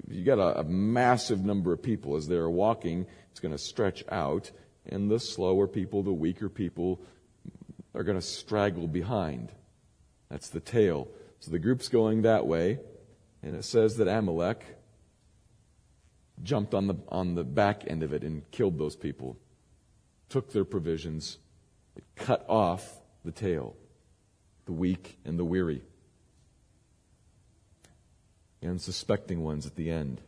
You 0.08 0.24
got 0.24 0.38
a, 0.38 0.60
a 0.60 0.64
massive 0.64 1.44
number 1.44 1.74
of 1.74 1.82
people 1.82 2.16
as 2.16 2.28
they're 2.28 2.50
walking. 2.50 3.08
It's 3.32 3.40
going 3.40 3.52
to 3.52 3.58
stretch 3.58 4.04
out, 4.10 4.52
and 4.88 5.10
the 5.10 5.20
slower 5.20 5.68
people, 5.68 6.04
the 6.04 6.14
weaker 6.14 6.50
people, 6.50 7.02
are 7.94 8.04
going 8.04 8.18
to 8.18 8.26
straggle 8.26 8.88
behind. 8.88 9.52
That's 10.30 10.50
the 10.50 10.60
tail. 10.60 11.08
So 11.40 11.52
the 11.52 11.60
group's 11.60 11.88
going 11.88 12.24
that 12.24 12.46
way, 12.46 12.80
and 13.44 13.56
it 13.56 13.64
says 13.64 13.98
that 13.98 14.08
Amalek 14.08 14.64
jumped 16.44 16.74
on 16.74 16.88
the, 16.88 16.96
on 17.10 17.36
the 17.36 17.44
back 17.44 17.84
end 17.88 18.04
of 18.04 18.14
it 18.14 18.24
and 18.24 18.50
killed 18.52 18.78
those 18.78 18.96
people, 18.96 19.38
took 20.30 20.52
their 20.52 20.66
provisions, 20.66 21.38
cut 22.16 22.46
off 22.50 23.00
the 23.24 23.32
tail, 23.32 23.76
the 24.66 24.74
weak 24.74 25.18
and 25.26 25.40
the 25.40 25.46
weary, 25.46 25.82
and 28.62 28.82
suspecting 28.82 29.44
ones 29.44 29.66
at 29.66 29.76
the 29.76 29.90
end. 29.90 30.22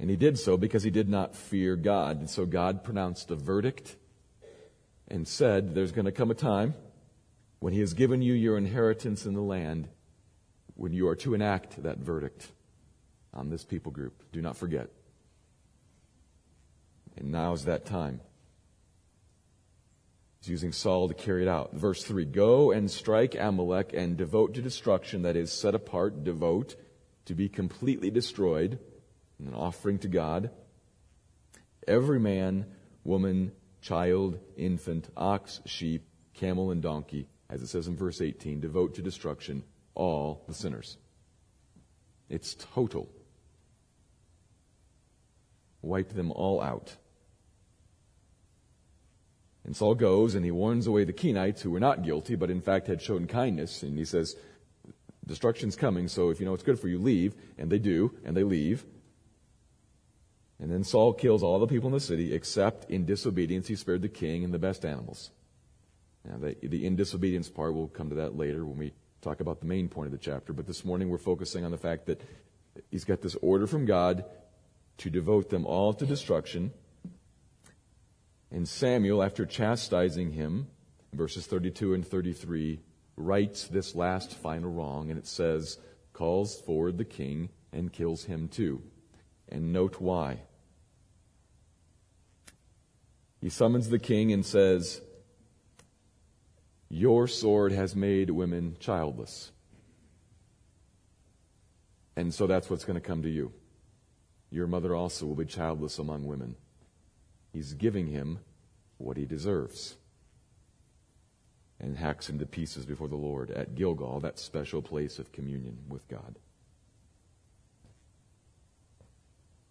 And 0.00 0.08
he 0.08 0.16
did 0.16 0.38
so 0.38 0.56
because 0.56 0.82
he 0.82 0.90
did 0.90 1.10
not 1.10 1.36
fear 1.36 1.76
God. 1.76 2.18
And 2.18 2.30
so 2.30 2.46
God 2.46 2.82
pronounced 2.82 3.30
a 3.30 3.36
verdict 3.36 3.96
and 5.08 5.28
said, 5.28 5.74
There's 5.74 5.92
going 5.92 6.06
to 6.06 6.12
come 6.12 6.30
a 6.30 6.34
time 6.34 6.74
when 7.58 7.74
he 7.74 7.80
has 7.80 7.92
given 7.92 8.22
you 8.22 8.32
your 8.32 8.56
inheritance 8.56 9.26
in 9.26 9.34
the 9.34 9.42
land 9.42 9.88
when 10.74 10.94
you 10.94 11.06
are 11.08 11.16
to 11.16 11.34
enact 11.34 11.82
that 11.82 11.98
verdict 11.98 12.50
on 13.34 13.50
this 13.50 13.62
people 13.62 13.92
group. 13.92 14.22
Do 14.32 14.40
not 14.40 14.56
forget. 14.56 14.88
And 17.18 17.30
now 17.30 17.52
is 17.52 17.66
that 17.66 17.84
time. 17.84 18.22
He's 20.40 20.48
using 20.48 20.72
Saul 20.72 21.08
to 21.08 21.14
carry 21.14 21.42
it 21.42 21.48
out. 21.48 21.74
Verse 21.74 22.02
3 22.02 22.24
Go 22.24 22.70
and 22.70 22.90
strike 22.90 23.34
Amalek 23.38 23.92
and 23.92 24.16
devote 24.16 24.54
to 24.54 24.62
destruction, 24.62 25.22
that 25.22 25.36
is, 25.36 25.52
set 25.52 25.74
apart, 25.74 26.24
devote, 26.24 26.76
to 27.26 27.34
be 27.34 27.50
completely 27.50 28.10
destroyed, 28.10 28.78
an 29.46 29.54
offering 29.54 29.98
to 30.00 30.08
God. 30.08 30.50
Every 31.86 32.20
man, 32.20 32.66
woman, 33.04 33.52
child, 33.80 34.38
infant, 34.56 35.08
ox, 35.16 35.60
sheep, 35.66 36.06
camel, 36.34 36.70
and 36.70 36.82
donkey, 36.82 37.28
as 37.48 37.62
it 37.62 37.68
says 37.68 37.88
in 37.88 37.96
verse 37.96 38.20
18, 38.20 38.60
devote 38.60 38.94
to 38.94 39.02
destruction 39.02 39.64
all 39.94 40.44
the 40.46 40.54
sinners. 40.54 40.96
It's 42.28 42.54
total 42.54 43.10
wipe 45.82 46.10
them 46.10 46.30
all 46.32 46.60
out. 46.60 46.96
And 49.64 49.76
Saul 49.76 49.94
goes 49.94 50.34
and 50.34 50.44
he 50.44 50.50
warns 50.50 50.86
away 50.86 51.04
the 51.04 51.12
Kenites 51.12 51.60
who 51.60 51.70
were 51.70 51.80
not 51.80 52.02
guilty, 52.02 52.34
but 52.34 52.50
in 52.50 52.60
fact 52.60 52.86
had 52.86 53.02
shown 53.02 53.26
kindness. 53.26 53.82
And 53.82 53.96
he 53.96 54.04
says, 54.04 54.36
Destruction's 55.26 55.76
coming, 55.76 56.08
so 56.08 56.30
if 56.30 56.40
you 56.40 56.46
know 56.46 56.54
it's 56.54 56.64
good 56.64 56.80
for 56.80 56.88
you, 56.88 56.98
leave. 56.98 57.34
And 57.58 57.70
they 57.70 57.78
do, 57.78 58.12
and 58.24 58.36
they 58.36 58.42
leave. 58.42 58.84
And 60.60 60.70
then 60.70 60.84
Saul 60.84 61.14
kills 61.14 61.42
all 61.42 61.58
the 61.58 61.66
people 61.66 61.88
in 61.88 61.94
the 61.94 62.00
city, 62.00 62.34
except 62.34 62.90
in 62.90 63.06
disobedience 63.06 63.66
he 63.66 63.76
spared 63.76 64.02
the 64.02 64.08
king 64.08 64.44
and 64.44 64.52
the 64.52 64.58
best 64.58 64.84
animals. 64.84 65.30
Now, 66.24 66.36
the, 66.36 66.54
the 66.62 66.84
in 66.86 66.96
disobedience 66.96 67.48
part, 67.48 67.74
we'll 67.74 67.88
come 67.88 68.10
to 68.10 68.16
that 68.16 68.36
later 68.36 68.66
when 68.66 68.76
we 68.76 68.92
talk 69.22 69.40
about 69.40 69.60
the 69.60 69.66
main 69.66 69.88
point 69.88 70.06
of 70.06 70.12
the 70.12 70.18
chapter. 70.18 70.52
But 70.52 70.66
this 70.66 70.84
morning 70.84 71.08
we're 71.08 71.18
focusing 71.18 71.64
on 71.64 71.70
the 71.70 71.78
fact 71.78 72.06
that 72.06 72.20
he's 72.90 73.04
got 73.04 73.22
this 73.22 73.36
order 73.40 73.66
from 73.66 73.86
God 73.86 74.24
to 74.98 75.08
devote 75.08 75.48
them 75.48 75.64
all 75.64 75.94
to 75.94 76.04
destruction. 76.04 76.72
And 78.50 78.68
Samuel, 78.68 79.22
after 79.22 79.46
chastising 79.46 80.32
him, 80.32 80.66
verses 81.14 81.46
32 81.46 81.94
and 81.94 82.06
33, 82.06 82.80
rights 83.16 83.66
this 83.66 83.94
last 83.94 84.34
final 84.34 84.70
wrong, 84.70 85.08
and 85.08 85.18
it 85.18 85.26
says, 85.26 85.78
calls 86.12 86.60
forward 86.60 86.98
the 86.98 87.04
king 87.06 87.48
and 87.72 87.90
kills 87.90 88.24
him 88.24 88.48
too. 88.48 88.82
And 89.48 89.72
note 89.72 90.00
why. 90.00 90.40
He 93.40 93.48
summons 93.48 93.88
the 93.88 93.98
king 93.98 94.32
and 94.32 94.44
says, 94.44 95.00
Your 96.88 97.26
sword 97.26 97.72
has 97.72 97.96
made 97.96 98.30
women 98.30 98.76
childless. 98.80 99.52
And 102.16 102.34
so 102.34 102.46
that's 102.46 102.68
what's 102.68 102.84
going 102.84 103.00
to 103.00 103.06
come 103.06 103.22
to 103.22 103.30
you. 103.30 103.52
Your 104.50 104.66
mother 104.66 104.94
also 104.94 105.26
will 105.26 105.36
be 105.36 105.46
childless 105.46 105.98
among 105.98 106.26
women. 106.26 106.56
He's 107.52 107.72
giving 107.74 108.08
him 108.08 108.40
what 108.98 109.16
he 109.16 109.24
deserves. 109.24 109.96
and 111.80 111.96
hacks 111.96 112.28
him 112.28 112.38
to 112.38 112.46
pieces 112.46 112.84
before 112.84 113.08
the 113.08 113.16
Lord 113.16 113.50
at 113.50 113.74
Gilgal, 113.74 114.20
that 114.20 114.38
special 114.38 114.82
place 114.82 115.18
of 115.18 115.32
communion 115.32 115.78
with 115.88 116.06
God. 116.08 116.36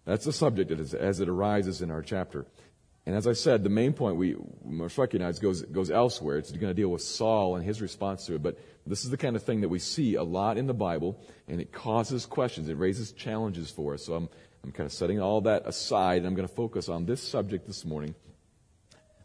That's 0.06 0.26
the 0.26 0.34
subject 0.34 0.72
as 0.72 1.20
it 1.20 1.30
arises 1.30 1.84
in 1.84 1.92
our 1.92 2.02
chapter. 2.02 2.48
And 3.06 3.16
as 3.16 3.28
I 3.28 3.34
said, 3.34 3.64
the 3.64 3.70
main 3.70 3.94
point 3.94 4.18
we 4.18 4.36
must 4.64 4.98
recognize 4.98 5.40
goes, 5.40 5.64
goes 5.64 5.90
elsewhere. 5.90 6.38
It's 6.38 6.52
going 6.52 6.68
to 6.68 6.74
deal 6.74 6.90
with 6.90 7.02
Saul 7.02 7.56
and 7.56 7.66
his 7.66 7.82
response 7.82 8.26
to 8.26 8.36
it. 8.36 8.44
But 8.44 8.60
this 8.86 9.04
is 9.04 9.10
the 9.10 9.18
kind 9.18 9.36
of 9.36 9.44
thing 9.44 9.62
that 9.62 9.70
we 9.70 9.80
see 9.80 10.16
a 10.16 10.24
lot 10.24 10.58
in 10.58 10.68
the 10.68 10.74
Bible, 10.74 11.20
and 11.48 11.60
it 11.60 11.72
causes 11.72 12.26
questions. 12.26 12.70
It 12.70 12.78
raises 12.78 13.12
challenges 13.12 13.72
for 13.72 13.94
us. 13.94 14.06
So 14.06 14.14
I'm, 14.14 14.30
I'm 14.64 14.72
kind 14.72 14.86
of 14.86 14.94
setting 14.94 15.20
all 15.20 15.42
that 15.42 15.66
aside, 15.66 16.18
and 16.18 16.28
I'm 16.28 16.36
going 16.36 16.48
to 16.48 16.54
focus 16.54 16.90
on 16.90 17.06
this 17.06 17.22
subject 17.22 17.66
this 17.66 17.86
morning. 17.86 18.14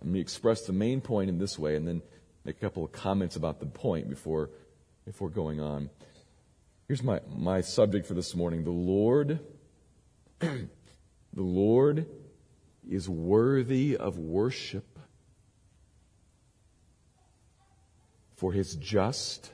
Let 0.00 0.10
me 0.10 0.20
express 0.20 0.62
the 0.62 0.72
main 0.72 1.00
point 1.00 1.28
in 1.28 1.38
this 1.38 1.58
way, 1.58 1.76
and 1.76 1.86
then 1.86 2.02
make 2.44 2.56
a 2.56 2.60
couple 2.60 2.84
of 2.84 2.92
comments 2.92 3.36
about 3.36 3.58
the 3.60 3.66
point 3.66 4.08
before, 4.08 4.50
before 5.04 5.28
going 5.28 5.60
on. 5.60 5.90
Here's 6.88 7.02
my, 7.02 7.20
my 7.34 7.62
subject 7.62 8.06
for 8.06 8.14
this 8.14 8.34
morning. 8.34 8.64
The 8.64 8.70
Lord, 8.70 9.40
the 10.38 10.68
Lord 11.34 12.06
is 12.88 13.08
worthy 13.08 13.96
of 13.96 14.18
worship 14.18 14.98
for 18.36 18.52
his 18.52 18.74
just, 18.76 19.50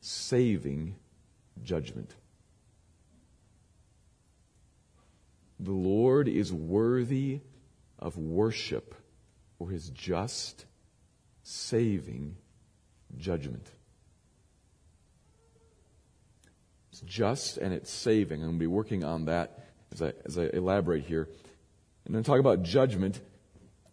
saving 0.00 0.96
judgment. 1.62 2.14
The 5.58 5.72
Lord 5.72 6.26
is 6.26 6.52
worthy 6.52 7.40
of 7.98 8.16
worship 8.16 8.94
for 9.58 9.68
his 9.68 9.90
just, 9.90 10.64
saving 11.42 12.36
judgment. 13.18 13.68
It's 16.90 17.00
just 17.02 17.58
and 17.58 17.74
it's 17.74 17.90
saving. 17.90 18.40
I'm 18.40 18.48
going 18.48 18.58
to 18.58 18.60
be 18.60 18.66
working 18.66 19.04
on 19.04 19.26
that 19.26 19.66
as 19.92 20.02
I, 20.02 20.12
as 20.24 20.38
I 20.38 20.44
elaborate 20.44 21.04
here. 21.04 21.28
And 22.10 22.16
then 22.16 22.24
talk 22.24 22.40
about 22.40 22.64
judgment. 22.64 23.20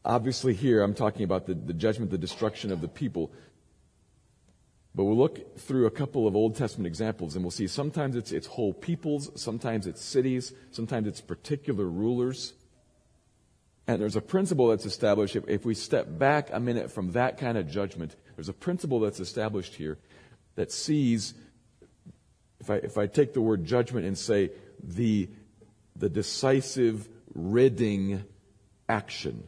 Obviously, 0.03 0.55
here 0.55 0.81
I'm 0.81 0.95
talking 0.95 1.23
about 1.23 1.45
the, 1.45 1.53
the 1.53 1.71
judgment, 1.71 2.09
the 2.09 2.17
destruction 2.17 2.71
of 2.71 2.81
the 2.81 2.87
people. 2.87 3.31
But 4.95 5.03
we'll 5.03 5.17
look 5.17 5.59
through 5.59 5.85
a 5.85 5.91
couple 5.91 6.25
of 6.25 6.35
Old 6.35 6.55
Testament 6.55 6.87
examples 6.87 7.35
and 7.35 7.45
we'll 7.45 7.51
see 7.51 7.67
sometimes 7.67 8.15
it's, 8.15 8.31
it's 8.31 8.47
whole 8.47 8.73
peoples, 8.73 9.29
sometimes 9.39 9.85
it's 9.85 10.03
cities, 10.03 10.51
sometimes 10.71 11.07
it's 11.07 11.21
particular 11.21 11.85
rulers. 11.85 12.53
And 13.85 14.01
there's 14.01 14.15
a 14.15 14.21
principle 14.21 14.69
that's 14.69 14.87
established. 14.87 15.35
If, 15.35 15.47
if 15.47 15.63
we 15.63 15.75
step 15.75 16.07
back 16.09 16.49
a 16.51 16.59
minute 16.59 16.91
from 16.91 17.11
that 17.11 17.37
kind 17.37 17.55
of 17.55 17.69
judgment, 17.69 18.15
there's 18.35 18.49
a 18.49 18.53
principle 18.53 18.99
that's 18.99 19.19
established 19.19 19.75
here 19.75 19.99
that 20.55 20.71
sees, 20.71 21.35
if 22.61 22.71
I, 22.71 22.77
if 22.77 22.97
I 22.97 23.05
take 23.05 23.33
the 23.33 23.41
word 23.41 23.63
judgment 23.63 24.07
and 24.07 24.17
say 24.17 24.49
the, 24.81 25.29
the 25.95 26.09
decisive 26.09 27.07
ridding 27.37 28.23
action, 28.89 29.47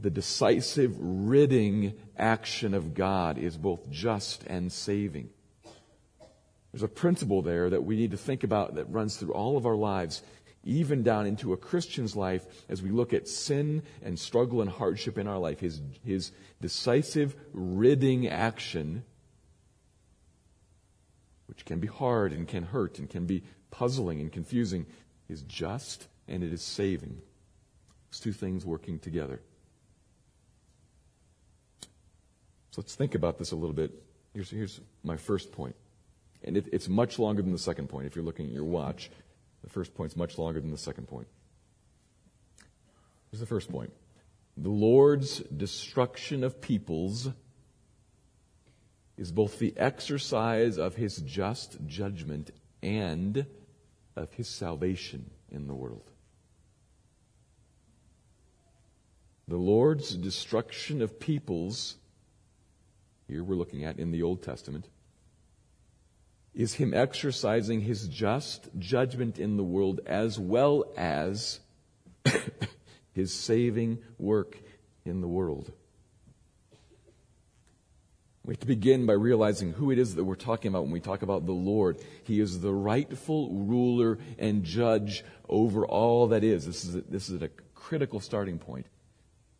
the 0.00 0.10
decisive 0.10 0.96
ridding 0.98 1.92
action 2.16 2.74
of 2.74 2.94
God 2.94 3.38
is 3.38 3.56
both 3.56 3.88
just 3.90 4.42
and 4.44 4.72
saving. 4.72 5.28
There's 6.72 6.82
a 6.82 6.88
principle 6.88 7.42
there 7.42 7.68
that 7.70 7.84
we 7.84 7.96
need 7.96 8.12
to 8.12 8.16
think 8.16 8.42
about 8.42 8.76
that 8.76 8.90
runs 8.90 9.16
through 9.16 9.32
all 9.32 9.56
of 9.56 9.66
our 9.66 9.76
lives 9.76 10.22
even 10.62 11.02
down 11.02 11.26
into 11.26 11.52
a 11.52 11.56
Christian's 11.56 12.14
life 12.14 12.46
as 12.68 12.82
we 12.82 12.90
look 12.90 13.12
at 13.12 13.28
sin 13.28 13.82
and 14.02 14.18
struggle 14.18 14.60
and 14.60 14.70
hardship 14.70 15.18
in 15.18 15.26
our 15.26 15.38
life. 15.38 15.60
His, 15.60 15.80
his 16.04 16.32
decisive 16.60 17.34
ridding 17.52 18.28
action, 18.28 19.04
which 21.46 21.64
can 21.64 21.80
be 21.80 21.86
hard 21.86 22.32
and 22.32 22.46
can 22.46 22.62
hurt 22.62 22.98
and 22.98 23.08
can 23.08 23.26
be 23.26 23.42
puzzling 23.70 24.20
and 24.20 24.32
confusing, 24.32 24.86
is 25.28 25.42
just 25.42 26.08
and 26.28 26.42
it 26.42 26.52
is 26.52 26.62
saving. 26.62 27.20
Those 28.10 28.20
two 28.20 28.32
things 28.32 28.64
working 28.64 28.98
together. 28.98 29.40
So 32.70 32.80
let's 32.82 32.94
think 32.94 33.14
about 33.14 33.38
this 33.38 33.52
a 33.52 33.56
little 33.56 33.74
bit. 33.74 33.92
Here's, 34.32 34.50
here's 34.50 34.80
my 35.02 35.16
first 35.16 35.52
point. 35.52 35.74
And 36.44 36.56
it, 36.56 36.66
it's 36.72 36.88
much 36.88 37.18
longer 37.18 37.42
than 37.42 37.52
the 37.52 37.58
second 37.58 37.88
point 37.88 38.06
if 38.06 38.14
you're 38.14 38.24
looking 38.24 38.46
at 38.46 38.52
your 38.52 38.64
watch. 38.64 39.10
The 39.62 39.70
first 39.70 39.94
point's 39.94 40.16
much 40.16 40.38
longer 40.38 40.60
than 40.60 40.70
the 40.70 40.78
second 40.78 41.08
point. 41.08 41.26
Here's 43.30 43.40
the 43.40 43.46
first 43.46 43.70
point. 43.70 43.92
The 44.56 44.70
Lord's 44.70 45.40
destruction 45.40 46.44
of 46.44 46.60
peoples 46.60 47.28
is 49.16 49.32
both 49.32 49.58
the 49.58 49.74
exercise 49.76 50.78
of 50.78 50.96
his 50.96 51.18
just 51.18 51.76
judgment 51.86 52.50
and 52.82 53.46
of 54.16 54.32
his 54.32 54.48
salvation 54.48 55.30
in 55.50 55.66
the 55.66 55.74
world. 55.74 56.10
The 59.48 59.56
Lord's 59.56 60.14
destruction 60.14 61.02
of 61.02 61.18
peoples, 61.18 61.96
here 63.26 63.42
we're 63.42 63.56
looking 63.56 63.84
at 63.84 63.98
in 63.98 64.12
the 64.12 64.22
Old 64.22 64.42
Testament, 64.42 64.88
is 66.54 66.74
him 66.74 66.94
exercising 66.94 67.80
his 67.80 68.06
just 68.08 68.68
judgment 68.78 69.38
in 69.38 69.56
the 69.56 69.64
world 69.64 70.00
as 70.06 70.38
well 70.38 70.84
as 70.96 71.60
his 73.12 73.32
saving 73.32 73.98
work 74.18 74.56
in 75.04 75.20
the 75.20 75.28
world. 75.28 75.72
We 78.44 78.52
have 78.52 78.60
to 78.60 78.66
begin 78.66 79.04
by 79.04 79.12
realizing 79.12 79.72
who 79.72 79.90
it 79.90 79.98
is 79.98 80.14
that 80.14 80.24
we're 80.24 80.34
talking 80.34 80.70
about 80.70 80.84
when 80.84 80.92
we 80.92 81.00
talk 81.00 81.22
about 81.22 81.44
the 81.44 81.52
Lord. 81.52 81.98
He 82.24 82.40
is 82.40 82.60
the 82.60 82.72
rightful 82.72 83.50
ruler 83.50 84.18
and 84.38 84.64
judge 84.64 85.24
over 85.48 85.86
all 85.86 86.28
that 86.28 86.42
is. 86.42 86.64
This 86.64 86.84
is 86.84 86.94
a, 86.94 87.00
this 87.02 87.28
is 87.28 87.42
a 87.42 87.50
critical 87.74 88.18
starting 88.18 88.58
point. 88.58 88.86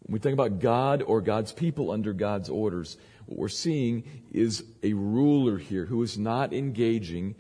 When 0.00 0.14
we 0.14 0.18
think 0.18 0.32
about 0.32 0.60
God 0.60 1.02
or 1.02 1.20
God's 1.20 1.52
people 1.52 1.90
under 1.90 2.14
God's 2.14 2.48
orders, 2.48 2.96
what 3.26 3.38
we're 3.38 3.48
seeing 3.48 4.04
is 4.32 4.64
a 4.82 4.94
ruler 4.94 5.58
here 5.58 5.84
who 5.84 6.02
is 6.02 6.16
not 6.16 6.54
engaging 6.54 7.34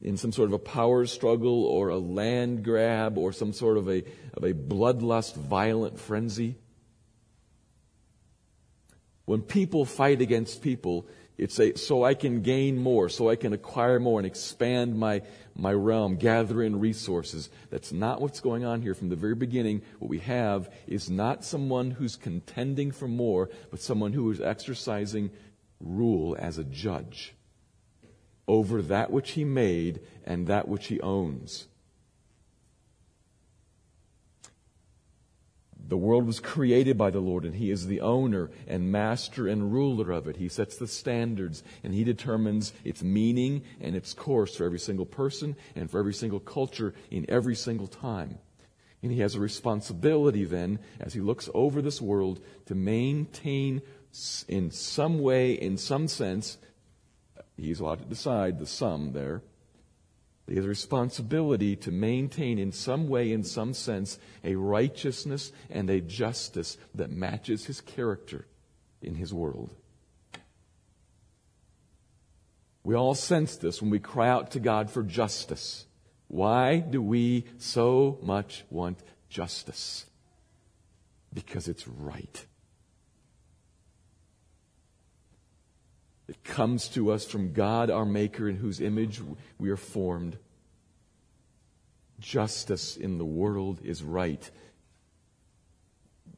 in 0.00 0.16
some 0.16 0.30
sort 0.30 0.48
of 0.48 0.52
a 0.52 0.58
power 0.58 1.04
struggle 1.06 1.64
or 1.64 1.88
a 1.88 1.98
land 1.98 2.62
grab 2.62 3.18
or 3.18 3.32
some 3.32 3.52
sort 3.52 3.76
of 3.76 3.88
a, 3.88 4.04
of 4.34 4.44
a 4.44 4.54
bloodlust 4.54 5.34
violent 5.34 5.98
frenzy. 5.98 6.56
When 9.26 9.42
people 9.42 9.84
fight 9.84 10.20
against 10.22 10.62
people, 10.62 11.06
it's 11.36 11.60
a, 11.60 11.76
so 11.76 12.04
I 12.04 12.14
can 12.14 12.40
gain 12.40 12.78
more, 12.78 13.08
so 13.08 13.28
I 13.28 13.36
can 13.36 13.52
acquire 13.52 14.00
more 14.00 14.18
and 14.18 14.26
expand 14.26 14.98
my, 14.98 15.20
my 15.54 15.72
realm, 15.72 16.16
gather 16.16 16.62
in 16.62 16.80
resources. 16.80 17.50
That's 17.68 17.92
not 17.92 18.20
what's 18.20 18.40
going 18.40 18.64
on 18.64 18.80
here 18.80 18.94
from 18.94 19.10
the 19.10 19.16
very 19.16 19.34
beginning. 19.34 19.82
What 19.98 20.08
we 20.08 20.20
have 20.20 20.72
is 20.86 21.10
not 21.10 21.44
someone 21.44 21.90
who's 21.90 22.16
contending 22.16 22.90
for 22.90 23.08
more, 23.08 23.50
but 23.70 23.82
someone 23.82 24.14
who 24.14 24.30
is 24.30 24.40
exercising 24.40 25.30
rule 25.80 26.34
as 26.38 26.56
a 26.56 26.64
judge 26.64 27.34
over 28.48 28.80
that 28.80 29.10
which 29.10 29.32
he 29.32 29.44
made 29.44 30.00
and 30.24 30.46
that 30.46 30.68
which 30.68 30.86
he 30.86 31.00
owns. 31.00 31.66
The 35.88 35.96
world 35.96 36.26
was 36.26 36.40
created 36.40 36.98
by 36.98 37.10
the 37.10 37.20
Lord, 37.20 37.44
and 37.44 37.54
He 37.54 37.70
is 37.70 37.86
the 37.86 38.00
owner 38.00 38.50
and 38.66 38.90
master 38.90 39.46
and 39.46 39.72
ruler 39.72 40.10
of 40.10 40.26
it. 40.26 40.36
He 40.36 40.48
sets 40.48 40.76
the 40.76 40.88
standards, 40.88 41.62
and 41.84 41.94
He 41.94 42.02
determines 42.02 42.72
its 42.84 43.02
meaning 43.02 43.62
and 43.80 43.94
its 43.94 44.12
course 44.12 44.56
for 44.56 44.64
every 44.64 44.80
single 44.80 45.06
person 45.06 45.54
and 45.76 45.90
for 45.90 45.98
every 45.98 46.14
single 46.14 46.40
culture 46.40 46.94
in 47.10 47.24
every 47.28 47.54
single 47.54 47.86
time. 47.86 48.38
And 49.02 49.12
He 49.12 49.20
has 49.20 49.36
a 49.36 49.40
responsibility 49.40 50.44
then, 50.44 50.80
as 50.98 51.14
He 51.14 51.20
looks 51.20 51.48
over 51.54 51.80
this 51.80 52.02
world, 52.02 52.40
to 52.66 52.74
maintain 52.74 53.82
in 54.48 54.70
some 54.70 55.20
way, 55.20 55.52
in 55.52 55.76
some 55.76 56.08
sense, 56.08 56.58
He's 57.56 57.80
allowed 57.80 58.00
to 58.00 58.04
decide 58.06 58.58
the 58.58 58.66
sum 58.66 59.12
there 59.12 59.42
he 60.48 60.54
has 60.56 60.64
a 60.64 60.68
responsibility 60.68 61.74
to 61.76 61.90
maintain 61.90 62.58
in 62.58 62.70
some 62.70 63.08
way, 63.08 63.32
in 63.32 63.42
some 63.42 63.74
sense, 63.74 64.18
a 64.44 64.54
righteousness 64.54 65.50
and 65.68 65.90
a 65.90 66.00
justice 66.00 66.78
that 66.94 67.10
matches 67.10 67.66
his 67.66 67.80
character 67.80 68.46
in 69.02 69.16
his 69.16 69.34
world. 69.34 69.74
We 72.84 72.94
all 72.94 73.16
sense 73.16 73.56
this 73.56 73.82
when 73.82 73.90
we 73.90 73.98
cry 73.98 74.28
out 74.28 74.52
to 74.52 74.60
God 74.60 74.88
for 74.90 75.02
justice. 75.02 75.86
Why 76.28 76.78
do 76.78 77.02
we 77.02 77.46
so 77.58 78.18
much 78.22 78.64
want 78.70 79.02
justice? 79.28 80.06
Because 81.34 81.66
it's 81.66 81.88
right. 81.88 82.46
It 86.28 86.42
comes 86.42 86.88
to 86.90 87.12
us 87.12 87.24
from 87.24 87.52
God, 87.52 87.90
our 87.90 88.04
Maker, 88.04 88.48
in 88.48 88.56
whose 88.56 88.80
image 88.80 89.20
we 89.58 89.70
are 89.70 89.76
formed. 89.76 90.38
Justice 92.18 92.96
in 92.96 93.18
the 93.18 93.24
world 93.24 93.80
is 93.84 94.02
right. 94.02 94.50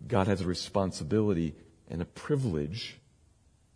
God 0.06 0.26
has 0.26 0.42
a 0.42 0.46
responsibility 0.46 1.54
and 1.88 2.02
a 2.02 2.06
privilege 2.06 2.98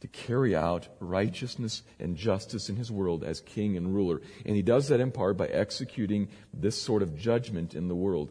to 0.00 0.08
carry 0.08 0.54
out 0.54 0.88
righteousness 0.98 1.82
and 2.00 2.16
justice 2.16 2.68
in 2.68 2.76
his 2.76 2.90
world 2.90 3.22
as 3.22 3.40
king 3.40 3.76
and 3.76 3.94
ruler. 3.94 4.20
And 4.44 4.56
he 4.56 4.62
does 4.62 4.88
that 4.88 5.00
in 5.00 5.12
part 5.12 5.36
by 5.36 5.46
executing 5.46 6.28
this 6.52 6.80
sort 6.80 7.02
of 7.02 7.16
judgment 7.16 7.74
in 7.74 7.88
the 7.88 7.94
world. 7.94 8.30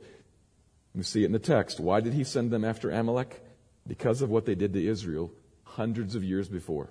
You 0.94 1.04
see 1.04 1.24
it 1.24 1.28
in 1.28 1.32
the 1.32 1.40
text. 1.40 1.80
Why 1.80 2.02
did 2.02 2.14
he 2.14 2.26
send 2.26 2.52
them 2.52 2.66
after 2.66 2.92
Amalek? 2.92 3.42
Because 3.88 4.22
of 4.22 4.30
what 4.30 4.46
they 4.46 4.54
did 4.54 4.74
to 4.74 4.86
Israel 4.86 5.32
hundreds 5.64 6.16
of 6.16 6.24
years 6.24 6.50
before. 6.50 6.90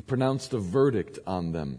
He 0.00 0.02
pronounced 0.02 0.54
a 0.54 0.58
verdict 0.58 1.18
on 1.26 1.52
them 1.52 1.78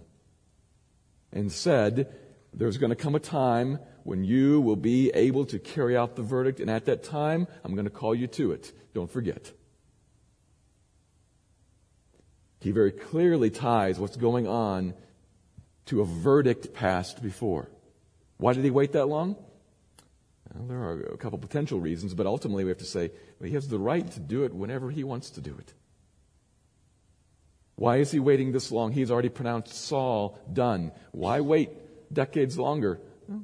and 1.34 1.52
said, 1.52 2.14
There's 2.54 2.78
going 2.78 2.92
to 2.92 2.96
come 2.96 3.16
a 3.16 3.20
time 3.20 3.80
when 4.04 4.24
you 4.24 4.62
will 4.62 4.76
be 4.76 5.10
able 5.16 5.44
to 5.46 5.58
carry 5.58 5.98
out 5.98 6.16
the 6.16 6.22
verdict, 6.22 6.60
and 6.60 6.70
at 6.70 6.86
that 6.86 7.02
time, 7.02 7.48
I'm 7.64 7.74
going 7.74 7.86
to 7.86 7.90
call 7.90 8.14
you 8.14 8.28
to 8.28 8.52
it. 8.52 8.74
Don't 8.94 9.10
forget. 9.10 9.52
He 12.60 12.70
very 12.70 12.92
clearly 12.92 13.50
ties 13.50 13.98
what's 13.98 14.18
going 14.18 14.46
on 14.48 14.94
to 15.88 16.02
a 16.02 16.06
verdict 16.06 16.76
passed 16.76 17.24
before. 17.24 17.72
Why 18.38 18.54
did 18.54 18.64
he 18.64 18.70
wait 18.70 18.92
that 18.92 19.08
long? 19.08 19.36
Well, 20.54 20.68
there 20.68 20.78
are 20.78 21.00
a 21.12 21.18
couple 21.18 21.40
potential 21.40 21.80
reasons, 21.80 22.14
but 22.14 22.28
ultimately 22.28 22.66
we 22.66 22.70
have 22.70 22.78
to 22.78 22.86
say 22.86 23.10
well, 23.40 23.48
he 23.48 23.56
has 23.56 23.68
the 23.68 23.80
right 23.80 24.08
to 24.12 24.20
do 24.20 24.44
it 24.44 24.54
whenever 24.54 24.92
he 24.92 25.04
wants 25.04 25.32
to 25.32 25.42
do 25.42 25.58
it. 25.58 25.74
Why 27.82 27.98
is 27.98 28.12
he 28.12 28.20
waiting 28.20 28.52
this 28.52 28.72
long? 28.72 28.92
He's 28.92 29.10
already 29.10 29.30
pronounced 29.30 29.74
Saul 29.74 30.38
done. 30.54 30.92
Why 31.14 31.42
wait 31.42 31.72
decades 32.14 32.56
longer? 32.56 33.00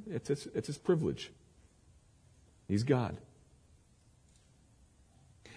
It's, 0.08 0.30
it's, 0.30 0.46
it's 0.54 0.68
his 0.68 0.78
privilege. 0.78 1.32
He's 2.68 2.84
God. 2.84 3.18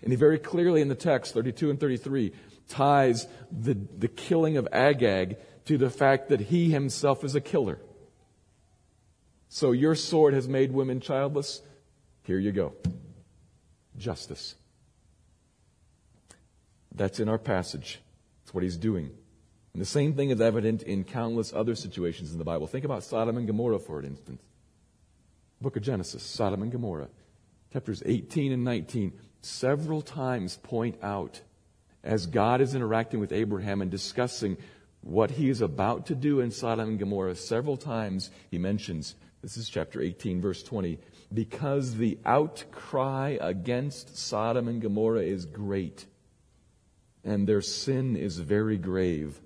And 0.03 0.11
he 0.11 0.17
very 0.17 0.39
clearly 0.39 0.81
in 0.81 0.89
the 0.89 0.95
text, 0.95 1.35
32 1.35 1.69
and 1.69 1.79
33, 1.79 2.33
ties 2.71 3.27
the, 3.53 3.75
the 3.75 4.09
killing 4.09 4.57
of 4.57 4.67
Agag 4.73 5.37
to 5.67 5.77
the 5.77 5.91
fact 5.91 6.31
that 6.31 6.41
he 6.41 6.71
himself 6.71 7.23
is 7.23 7.35
a 7.35 7.41
killer. 7.43 7.79
So 9.51 9.73
your 9.73 9.95
sword 9.95 10.33
has 10.33 10.49
made 10.49 10.73
women 10.73 11.01
childless. 11.01 11.61
Here 12.23 12.39
you 12.39 12.51
go. 12.51 12.73
Justice. 13.99 14.55
That's 16.95 17.21
in 17.21 17.29
our 17.29 17.37
passage. 17.37 18.01
That's 18.51 18.55
what 18.57 18.65
he's 18.65 18.79
doing. 18.79 19.13
And 19.75 19.81
the 19.81 19.87
same 19.87 20.15
thing 20.15 20.31
is 20.31 20.41
evident 20.41 20.83
in 20.83 21.05
countless 21.05 21.53
other 21.53 21.77
situations 21.77 22.33
in 22.33 22.39
the 22.39 22.45
Bible. 22.45 22.67
Think 22.67 22.85
about 22.85 23.05
Sodom 23.05 23.37
and 23.37 23.47
Gomorrah, 23.47 23.79
for 23.79 24.03
instance. 24.03 24.43
Book 25.61 25.77
of 25.77 25.85
Genesis, 25.85 26.25
Sodom 26.25 26.63
and 26.63 26.73
Gomorrah. 26.73 27.11
Chapters 27.73 28.03
18 28.05 28.51
and 28.51 28.65
19 28.65 29.13
several 29.41 30.03
times 30.03 30.57
point 30.57 30.97
out 31.01 31.43
as 32.03 32.27
God 32.27 32.61
is 32.61 32.75
interacting 32.75 33.21
with 33.21 33.31
Abraham 33.31 33.83
and 33.83 33.89
discussing 33.89 34.57
what 35.03 35.31
he 35.31 35.49
is 35.49 35.61
about 35.61 36.07
to 36.07 36.17
do 36.17 36.41
in 36.41 36.51
Sodom 36.51 36.89
and 36.89 36.99
Gomorrah, 36.99 37.37
several 37.37 37.77
times 37.77 38.33
he 38.51 38.59
mentions, 38.59 39.15
this 39.43 39.57
is 39.57 39.69
chapter 39.69 40.01
18, 40.01 40.41
verse 40.41 40.65
20, 40.65 40.99
because 41.33 41.95
the 41.95 42.19
outcry 42.27 43.39
against 43.41 44.19
Sodom 44.19 44.67
and 44.67 44.83
Gomorrah 44.83 45.23
is 45.23 45.47
great, 45.47 46.07
and 47.25 47.47
their 47.47 47.63
sin 47.63 48.17
is 48.17 48.39
very 48.39 48.79
grave. 48.79 49.41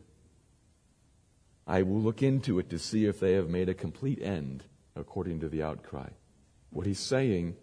I 1.66 1.82
will 1.82 2.00
look 2.00 2.22
into 2.22 2.58
it 2.58 2.70
to 2.70 2.78
see 2.78 3.06
if 3.06 3.20
they 3.20 3.32
have 3.32 3.48
made 3.48 3.68
a 3.68 3.74
complete 3.74 4.20
end 4.22 4.64
according 4.94 5.40
to 5.40 5.48
the 5.48 5.62
outcry. 5.62 6.08
What 6.70 6.87
he's 6.87 6.98
saying 6.98 7.56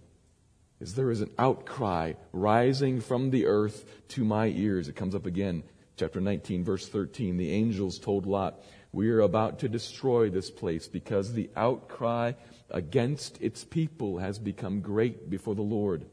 is 0.79 0.95
there 0.95 1.11
is 1.11 1.21
an 1.21 1.31
outcry 1.37 2.13
rising 2.33 2.99
from 2.99 3.29
the 3.29 3.45
earth 3.45 3.85
to 4.09 4.25
my 4.25 4.47
ears. 4.47 4.87
It 4.87 4.95
comes 4.95 5.13
up 5.13 5.25
again, 5.25 5.63
chapter 5.95 6.19
19, 6.19 6.63
verse 6.63 6.87
13. 6.87 7.37
The 7.37 7.51
angels 7.51 7.99
told 7.99 8.25
Lot, 8.25 8.59
We 8.91 9.11
are 9.11 9.21
about 9.21 9.59
to 9.59 9.69
destroy 9.69 10.29
this 10.29 10.49
place 10.49 10.87
because 10.87 11.33
the 11.33 11.51
outcry 11.55 12.33
against 12.71 13.39
its 13.41 13.63
people 13.63 14.17
has 14.17 14.39
become 14.39 14.81
great 14.81 15.29
before 15.29 15.55
the 15.55 15.61
Lord, 15.61 16.05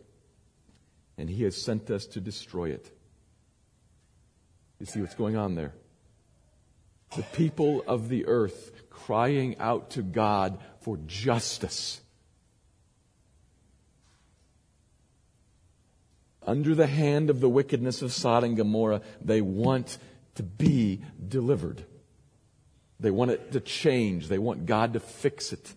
and 1.17 1.31
he 1.31 1.45
has 1.45 1.57
sent 1.57 1.91
us 1.91 2.05
to 2.07 2.21
destroy 2.21 2.71
it. 2.71 2.93
You 4.79 4.87
see 4.87 5.01
what's 5.01 5.15
going 5.15 5.37
on 5.37 5.55
there? 5.55 5.73
The 7.17 7.23
people 7.23 7.83
of 7.87 8.09
the 8.09 8.27
earth 8.27 8.73
crying 8.91 9.59
out 9.59 9.91
to 9.91 10.03
God 10.03 10.59
for 10.81 10.99
justice 11.07 12.01
under 16.49 16.75
the 16.75 16.87
hand 16.87 17.29
of 17.29 17.41
the 17.41 17.49
wickedness 17.49 18.01
of 18.01 18.11
Sodom 18.11 18.49
and 18.49 18.57
Gomorrah, 18.57 19.03
they 19.21 19.43
want 19.43 19.99
to 20.37 20.43
be 20.43 21.03
delivered. 21.29 21.85
They 22.99 23.11
want 23.11 23.33
it 23.33 23.53
to 23.53 23.61
change. 23.61 24.29
They 24.29 24.39
want 24.39 24.65
God 24.65 24.95
to 24.95 25.01
fix 25.01 25.53
it. 25.53 25.75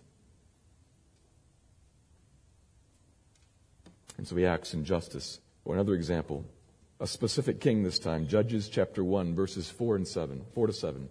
And 4.18 4.26
so 4.26 4.36
he 4.38 4.46
acts 4.46 4.74
in 4.74 4.86
justice. 4.86 5.40
Or 5.66 5.76
another 5.76 5.94
example, 5.94 6.46
a 7.02 7.08
specific 7.08 7.60
king 7.60 7.82
this 7.82 7.98
time, 7.98 8.28
Judges 8.28 8.70
chapter 8.70 9.04
1, 9.04 9.34
verses 9.34 9.68
4 9.68 9.96
and 9.96 10.08
7, 10.08 10.46
4 10.54 10.68
to 10.68 10.74
7. 10.74 11.10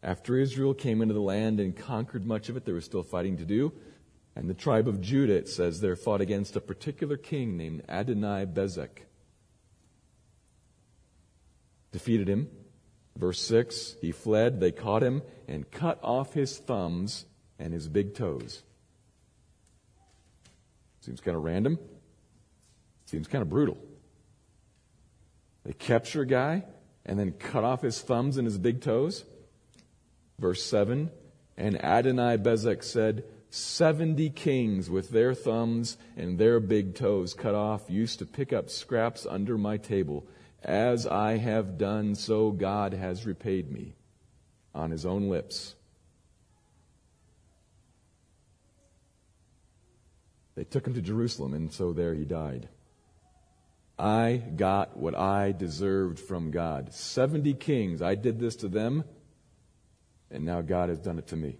After 0.00 0.38
Israel 0.38 0.74
came 0.74 1.02
into 1.02 1.12
the 1.12 1.20
land 1.20 1.58
and 1.58 1.76
conquered 1.76 2.24
much 2.24 2.48
of 2.48 2.56
it, 2.56 2.64
there 2.64 2.76
was 2.76 2.84
still 2.84 3.02
fighting 3.02 3.36
to 3.38 3.44
do. 3.44 3.72
And 4.36 4.48
the 4.48 4.54
tribe 4.54 4.86
of 4.86 5.00
Judah, 5.00 5.34
it 5.34 5.48
says, 5.48 5.80
there 5.80 5.96
fought 5.96 6.20
against 6.20 6.54
a 6.54 6.60
particular 6.60 7.16
king 7.16 7.56
named 7.56 7.82
Adonai 7.88 8.46
Bezek. 8.46 9.06
Defeated 11.90 12.28
him. 12.28 12.48
Verse 13.16 13.40
6 13.40 13.96
He 14.00 14.12
fled, 14.12 14.60
they 14.60 14.70
caught 14.70 15.02
him, 15.02 15.22
and 15.48 15.68
cut 15.68 15.98
off 16.00 16.32
his 16.32 16.58
thumbs 16.58 17.24
and 17.58 17.72
his 17.72 17.88
big 17.88 18.14
toes. 18.14 18.62
Seems 21.00 21.20
kind 21.20 21.36
of 21.36 21.42
random. 21.42 21.76
Seems 23.06 23.26
kind 23.26 23.42
of 23.42 23.50
brutal. 23.50 23.78
They 25.68 25.74
capture 25.74 26.22
a 26.22 26.26
guy 26.26 26.64
and 27.04 27.18
then 27.18 27.32
cut 27.32 27.62
off 27.62 27.82
his 27.82 28.00
thumbs 28.00 28.38
and 28.38 28.46
his 28.46 28.56
big 28.56 28.80
toes. 28.80 29.26
Verse 30.38 30.64
7 30.64 31.10
And 31.58 31.84
Adonai 31.84 32.38
Bezek 32.38 32.82
said, 32.82 33.24
Seventy 33.50 34.30
kings 34.30 34.88
with 34.88 35.10
their 35.10 35.34
thumbs 35.34 35.98
and 36.16 36.38
their 36.38 36.58
big 36.58 36.94
toes 36.94 37.34
cut 37.34 37.54
off 37.54 37.90
used 37.90 38.18
to 38.20 38.24
pick 38.24 38.50
up 38.50 38.70
scraps 38.70 39.26
under 39.26 39.58
my 39.58 39.76
table. 39.76 40.26
As 40.62 41.06
I 41.06 41.36
have 41.36 41.76
done, 41.76 42.14
so 42.14 42.50
God 42.50 42.94
has 42.94 43.26
repaid 43.26 43.70
me 43.70 43.92
on 44.74 44.90
his 44.90 45.04
own 45.04 45.28
lips. 45.28 45.74
They 50.54 50.64
took 50.64 50.86
him 50.86 50.94
to 50.94 51.02
Jerusalem, 51.02 51.52
and 51.52 51.70
so 51.70 51.92
there 51.92 52.14
he 52.14 52.24
died. 52.24 52.70
I 53.98 54.42
got 54.54 54.96
what 54.96 55.16
I 55.16 55.52
deserved 55.52 56.20
from 56.20 56.50
God. 56.50 56.94
Seventy 56.94 57.54
kings, 57.54 58.00
I 58.00 58.14
did 58.14 58.38
this 58.38 58.56
to 58.56 58.68
them, 58.68 59.04
and 60.30 60.44
now 60.44 60.60
God 60.60 60.88
has 60.88 60.98
done 60.98 61.18
it 61.18 61.26
to 61.28 61.36
me. 61.36 61.58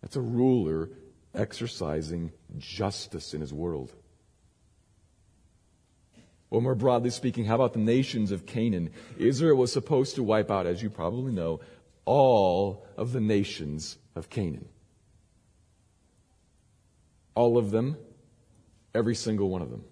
That's 0.00 0.16
a 0.16 0.20
ruler 0.20 0.88
exercising 1.34 2.32
justice 2.58 3.34
in 3.34 3.40
his 3.40 3.52
world. 3.52 3.92
Or 6.48 6.60
more 6.60 6.74
broadly 6.74 7.10
speaking, 7.10 7.44
how 7.44 7.54
about 7.54 7.74
the 7.74 7.78
nations 7.78 8.32
of 8.32 8.46
Canaan? 8.46 8.90
Israel 9.18 9.56
was 9.56 9.72
supposed 9.72 10.16
to 10.16 10.22
wipe 10.22 10.50
out, 10.50 10.66
as 10.66 10.82
you 10.82 10.90
probably 10.90 11.32
know, 11.32 11.60
all 12.04 12.86
of 12.96 13.12
the 13.12 13.20
nations 13.20 13.98
of 14.16 14.30
Canaan. 14.30 14.68
All 17.36 17.56
of 17.56 17.70
them, 17.70 17.96
every 18.94 19.14
single 19.14 19.48
one 19.48 19.62
of 19.62 19.70
them. 19.70 19.84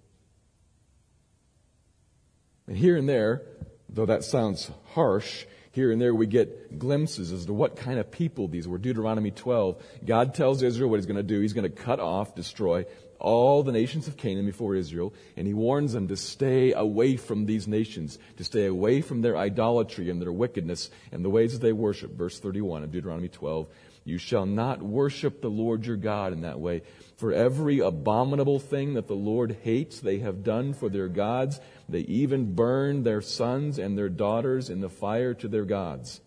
And 2.67 2.77
here 2.77 2.97
and 2.97 3.09
there, 3.09 3.43
though 3.89 4.07
that 4.07 4.25
sounds 4.25 4.71
harsh, 4.93 5.47
here 5.73 5.93
and 5.93 6.01
there 6.01 6.15
we 6.15 6.27
get 6.27 6.79
glimpses 6.79 7.33
as 7.33 7.47
to 7.47 7.53
what 7.53 7.77
kind 7.77 7.99
of 7.99 8.11
people 8.11 8.49
these 8.49 8.67
were. 8.67 8.79
Deuteronomy 8.79 9.31
12. 9.31 9.83
God 10.05 10.35
tells 10.35 10.63
Israel 10.63 10.91
what 10.91 10.97
he's 10.97 11.07
going 11.07 11.17
to 11.17 11.23
do. 11.23 11.41
He's 11.41 11.53
going 11.53 11.71
to 11.71 11.83
cut 11.83 12.01
off, 12.01 12.35
destroy 12.35 12.85
all 13.19 13.63
the 13.63 13.73
nations 13.73 14.07
of 14.07 14.17
Canaan 14.17 14.47
before 14.47 14.75
Israel, 14.75 15.13
and 15.37 15.47
he 15.47 15.55
warns 15.55 15.93
them 15.93 16.09
to 16.09 16.17
stay 16.17 16.73
away 16.73 17.17
from 17.17 17.47
these 17.47 17.67
nations, 17.67 18.19
to 18.37 18.45
stay 18.45 18.67
away 18.67 19.01
from 19.01 19.23
their 19.23 19.37
idolatry 19.37 20.11
and 20.11 20.23
their 20.23 20.33
wickedness 20.33 20.91
and 21.11 21.25
the 21.25 21.31
ways 21.31 21.53
that 21.53 21.61
they 21.61 21.73
worship. 21.73 22.13
Verse 22.13 22.39
31 22.39 22.85
of 22.85 22.93
Deuteronomy 22.93 23.29
12. 23.29 23.67
You 24.09 24.17
shall 24.17 24.47
not 24.47 24.83
worship 24.83 25.43
the 25.43 25.51
Lord 25.51 25.85
your 25.85 25.99
God 25.99 26.33
in 26.33 26.41
that 26.41 26.59
way. 26.59 26.81
For 27.19 27.31
every 27.31 27.81
abominable 27.81 28.59
thing 28.59 28.95
that 28.95 29.07
the 29.07 29.13
Lord 29.13 29.59
hates, 29.63 30.01
they 30.01 30.21
have 30.21 30.43
done 30.43 30.73
for 30.73 30.89
their 30.89 31.09
gods. 31.09 31.61
They 31.91 32.01
even 32.01 32.55
burn 32.55 33.03
their 33.03 33.21
sons 33.21 33.79
and 33.79 33.99
their 33.99 34.09
daughters 34.09 34.71
in 34.71 34.81
the 34.81 34.89
fire 34.89 35.35
to 35.35 35.47
their 35.47 35.67
gods. 35.67 36.23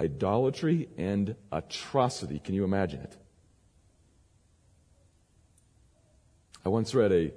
Idolatry 0.00 0.88
and 0.98 1.36
atrocity. 1.52 2.40
Can 2.40 2.56
you 2.56 2.64
imagine 2.64 3.02
it? 3.02 3.16
I 6.64 6.70
once 6.70 6.92
read 6.92 7.12
a, 7.12 7.32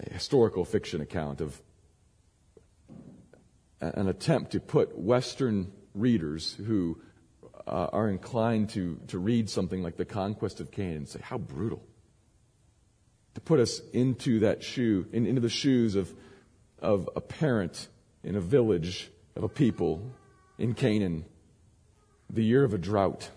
a 0.00 0.12
historical 0.12 0.64
fiction 0.64 1.00
account 1.00 1.40
of 1.40 1.62
an 3.80 4.08
attempt 4.08 4.50
to 4.52 4.60
put 4.60 4.98
Western 4.98 5.70
readers 5.94 6.54
who 6.54 7.00
uh, 7.66 7.88
are 7.92 8.08
inclined 8.08 8.70
to, 8.70 9.00
to 9.08 9.18
read 9.18 9.50
something 9.50 9.82
like 9.82 9.96
the 9.96 10.04
conquest 10.04 10.60
of 10.60 10.70
Canaan 10.70 10.96
and 10.98 11.08
say, 11.08 11.20
how 11.22 11.38
brutal. 11.38 11.82
To 13.34 13.40
put 13.40 13.60
us 13.60 13.80
into 13.92 14.40
that 14.40 14.62
shoe, 14.62 15.06
in, 15.12 15.26
into 15.26 15.40
the 15.40 15.48
shoes 15.48 15.94
of, 15.94 16.12
of 16.80 17.08
a 17.16 17.20
parent 17.20 17.88
in 18.22 18.36
a 18.36 18.40
village 18.40 19.10
of 19.34 19.42
a 19.42 19.48
people 19.48 20.02
in 20.58 20.74
Canaan, 20.74 21.24
the 22.30 22.44
year 22.44 22.64
of 22.64 22.72
a 22.72 22.78
drought. 22.78 23.30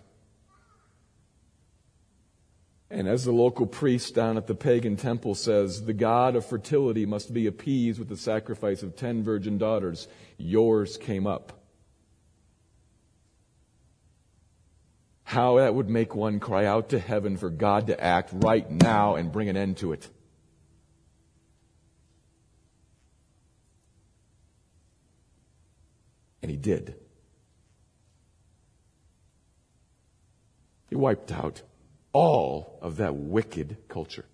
And 2.89 3.08
as 3.08 3.24
the 3.24 3.32
local 3.32 3.68
priest 3.68 4.15
down 4.15 4.38
at 4.38 4.48
the 4.48 4.56
pagan 4.56 4.96
temple 4.96 5.36
says, 5.36 5.86
the 5.86 5.94
god 5.94 6.36
of 6.36 6.46
fertility 6.46 7.06
must 7.06 7.34
be 7.34 7.46
appeased 7.46 8.00
with 8.00 8.10
the 8.10 8.18
sacrifice 8.18 8.82
of 8.82 8.96
ten 8.96 9.24
virgin 9.24 9.58
daughters. 9.58 10.08
Yours 10.38 10.98
came 10.98 11.28
up. 11.28 11.59
How 15.30 15.58
that 15.58 15.76
would 15.76 15.92
make 15.92 16.15
one 16.15 16.39
cry 16.39 16.65
out 16.65 16.89
to 16.89 16.98
heaven 16.98 17.38
for 17.38 17.52
God 17.52 17.86
to 17.86 18.04
act 18.04 18.32
right 18.34 18.68
now 18.68 19.13
and 19.13 19.32
bring 19.32 19.48
an 19.48 19.56
end 19.56 19.78
to 19.78 19.94
it. 19.94 20.10
And 26.42 26.50
he 26.50 26.58
did. 26.58 26.96
He 30.89 30.96
wiped 30.96 31.32
out 31.32 31.62
all 32.12 32.80
of 32.82 32.98
that 32.98 33.13
wicked 33.13 33.78
culture. 33.88 34.26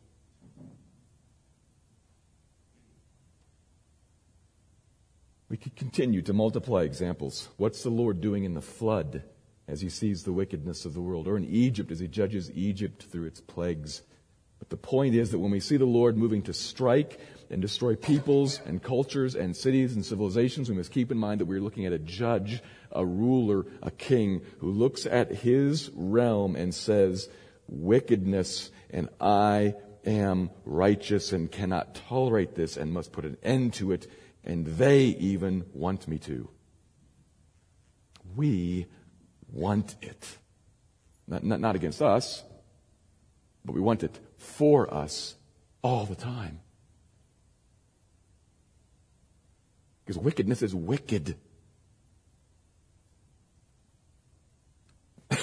We 5.49 5.57
could 5.57 5.75
continue 5.75 6.21
to 6.21 6.31
multiply 6.31 6.83
examples. 6.83 7.49
What's 7.57 7.83
the 7.83 7.89
Lord 7.89 8.21
doing 8.21 8.45
in 8.45 8.53
the 8.53 8.61
flood 8.61 9.23
as 9.67 9.81
he 9.81 9.89
sees 9.89 10.23
the 10.23 10.33
wickedness 10.33 10.85
of 10.85 10.93
the 10.93 11.01
world, 11.01 11.27
or 11.27 11.37
in 11.37 11.45
Egypt 11.45 11.91
as 11.91 11.99
he 11.99 12.07
judges 12.07 12.51
Egypt 12.51 13.03
through 13.03 13.25
its 13.25 13.41
plagues? 13.41 14.01
But 14.59 14.69
the 14.69 14.77
point 14.77 15.15
is 15.15 15.31
that 15.31 15.39
when 15.39 15.51
we 15.51 15.59
see 15.59 15.77
the 15.77 15.85
Lord 15.85 16.17
moving 16.17 16.41
to 16.43 16.53
strike 16.53 17.19
and 17.49 17.61
destroy 17.61 17.95
peoples 17.95 18.61
and 18.65 18.81
cultures 18.81 19.35
and 19.35 19.55
cities 19.55 19.95
and 19.95 20.05
civilizations, 20.05 20.69
we 20.69 20.75
must 20.75 20.91
keep 20.91 21.11
in 21.11 21.17
mind 21.17 21.41
that 21.41 21.45
we're 21.45 21.61
looking 21.61 21.85
at 21.85 21.93
a 21.93 21.99
judge, 21.99 22.61
a 22.91 23.05
ruler, 23.05 23.65
a 23.81 23.91
king 23.91 24.41
who 24.59 24.71
looks 24.71 25.05
at 25.05 25.31
his 25.31 25.91
realm 25.93 26.55
and 26.55 26.73
says, 26.73 27.29
wickedness, 27.67 28.71
and 28.89 29.09
I 29.19 29.75
am 30.05 30.51
righteous 30.63 31.31
and 31.31 31.51
cannot 31.51 31.95
tolerate 31.95 32.55
this 32.55 32.77
and 32.77 32.93
must 32.93 33.11
put 33.11 33.25
an 33.25 33.37
end 33.43 33.73
to 33.75 33.91
it, 33.91 34.07
and 34.43 34.65
they 34.65 35.05
even 35.05 35.65
want 35.73 36.07
me 36.07 36.17
to. 36.19 36.49
We 38.35 38.85
want 39.55 39.95
it. 40.01 40.37
Not, 41.27 41.43
not, 41.43 41.59
not 41.59 41.75
against 41.75 42.01
us, 42.01 42.43
but 43.63 43.73
we 43.73 43.81
want 43.81 44.03
it 44.03 44.19
for 44.37 44.93
us 44.93 45.35
all 45.81 46.05
the 46.05 46.15
time. 46.15 46.59
Because 50.03 50.21
wickedness 50.21 50.61
is 50.61 50.75
wicked. 50.75 51.35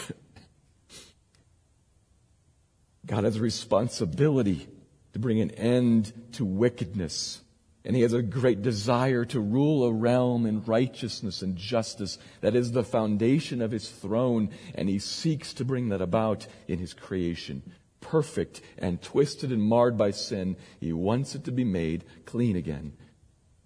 God 3.06 3.24
has 3.24 3.36
a 3.36 3.40
responsibility 3.40 4.68
to 5.14 5.18
bring 5.18 5.40
an 5.40 5.50
end 5.52 6.12
to 6.32 6.44
wickedness. 6.44 7.40
And 7.84 7.96
he 7.96 8.02
has 8.02 8.12
a 8.12 8.22
great 8.22 8.62
desire 8.62 9.24
to 9.26 9.40
rule 9.40 9.84
a 9.84 9.92
realm 9.92 10.46
in 10.46 10.62
righteousness 10.64 11.42
and 11.42 11.56
justice. 11.56 12.16
That 12.40 12.54
is 12.54 12.72
the 12.72 12.84
foundation 12.84 13.60
of 13.60 13.72
his 13.72 13.88
throne. 13.88 14.50
And 14.74 14.88
he 14.88 14.98
seeks 15.00 15.52
to 15.54 15.64
bring 15.64 15.88
that 15.88 16.00
about 16.00 16.46
in 16.68 16.78
his 16.78 16.94
creation. 16.94 17.62
Perfect 18.00 18.60
and 18.78 19.02
twisted 19.02 19.50
and 19.50 19.62
marred 19.62 19.98
by 19.98 20.12
sin. 20.12 20.56
He 20.80 20.92
wants 20.92 21.34
it 21.34 21.44
to 21.44 21.52
be 21.52 21.64
made 21.64 22.04
clean 22.24 22.56
again. 22.56 22.92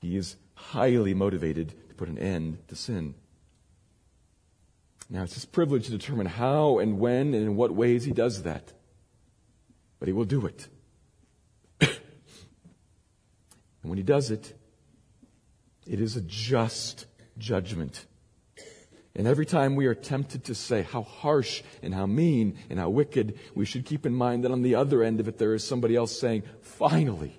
He 0.00 0.16
is 0.16 0.37
highly 0.55 1.12
motivated 1.12 1.74
to 1.88 1.94
put 1.94 2.09
an 2.09 2.18
end 2.18 2.59
to 2.68 2.76
sin. 2.76 3.14
Now, 5.09 5.22
it's 5.22 5.35
his 5.35 5.44
privilege 5.44 5.85
to 5.85 5.92
determine 5.92 6.26
how 6.26 6.79
and 6.79 6.98
when 6.98 7.35
and 7.35 7.44
in 7.44 7.57
what 7.57 7.70
ways 7.72 8.05
he 8.05 8.12
does 8.12 8.42
that. 8.42 8.72
But 9.98 10.09
he 10.09 10.12
will 10.12 10.24
do 10.24 10.46
it. 10.46 10.68
and 11.81 11.90
when 13.88 13.99
he 13.99 14.05
does 14.05 14.31
it, 14.31 14.55
it 15.87 16.01
is 16.01 16.16
a 16.16 16.20
just 16.22 17.07
judgment. 17.38 18.07
And 19.14 19.27
every 19.27 19.46
time 19.46 19.77
we 19.77 19.87
are 19.87 19.94
tempted 19.94 20.44
to 20.44 20.55
say 20.55 20.83
how 20.83 21.03
harsh 21.03 21.62
and 21.83 21.94
how 21.94 22.05
mean 22.05 22.59
and 22.68 22.79
how 22.79 22.90
wicked, 22.90 23.38
we 23.55 23.64
should 23.64 23.87
keep 23.87 24.05
in 24.05 24.14
mind 24.14 24.44
that 24.44 24.53
on 24.53 24.61
the 24.61 24.75
other 24.75 25.03
end 25.03 25.20
of 25.20 25.29
it, 25.29 25.38
there 25.38 25.55
is 25.55 25.64
somebody 25.64 25.96
else 25.96 26.18
saying, 26.18 26.42
finally, 26.61 27.38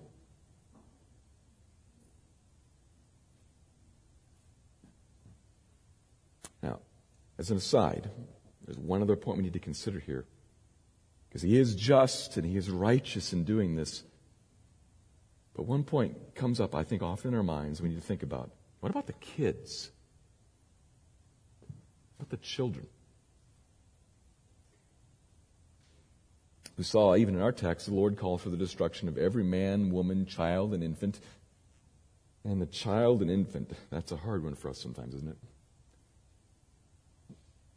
Now, 6.64 6.80
As 7.38 7.52
an 7.52 7.58
aside, 7.58 8.10
there's 8.66 8.80
one 8.80 9.04
other 9.04 9.16
point 9.16 9.38
we 9.38 9.44
need 9.44 9.54
to 9.54 9.60
consider 9.60 10.00
here. 10.00 10.26
Because 11.30 11.44
he 11.44 11.60
is 11.60 11.76
just 11.76 12.38
and 12.38 12.46
he 12.46 12.58
is 12.58 12.70
righteous 12.70 13.34
in 13.34 13.44
doing 13.44 13.76
this. 13.76 14.04
But 15.58 15.66
one 15.66 15.84
point 15.84 16.36
comes 16.36 16.62
up, 16.62 16.76
I 16.76 16.84
think, 16.84 17.02
often 17.02 17.30
in 17.30 17.36
our 17.36 17.44
minds 17.44 17.82
need 17.82 17.96
to 17.96 18.02
think 18.02 18.22
about. 18.22 18.52
What 18.80 18.92
about 18.92 19.08
the 19.08 19.14
kids? 19.14 19.90
What 22.16 22.28
about 22.28 22.30
the 22.30 22.38
children? 22.38 22.86
We 26.78 26.84
saw 26.84 27.16
even 27.16 27.34
in 27.34 27.42
our 27.42 27.52
text, 27.52 27.88
the 27.88 27.96
Lord 27.96 28.18
calls 28.18 28.44
for 28.44 28.52
the 28.52 28.56
destruction 28.56 29.08
of 29.08 29.18
every 29.18 29.44
man, 29.44 29.90
woman, 29.90 30.28
child, 30.28 30.76
and 30.76 30.84
infant. 30.84 31.20
And 32.44 32.62
the 32.62 32.68
child 32.68 33.24
and 33.24 33.32
infant, 33.32 33.72
that's 33.90 34.12
a 34.12 34.16
hard 34.16 34.44
one 34.44 34.54
for 34.54 34.70
us 34.70 34.80
sometimes, 34.80 35.16
isn't 35.16 35.30
it? 35.30 35.38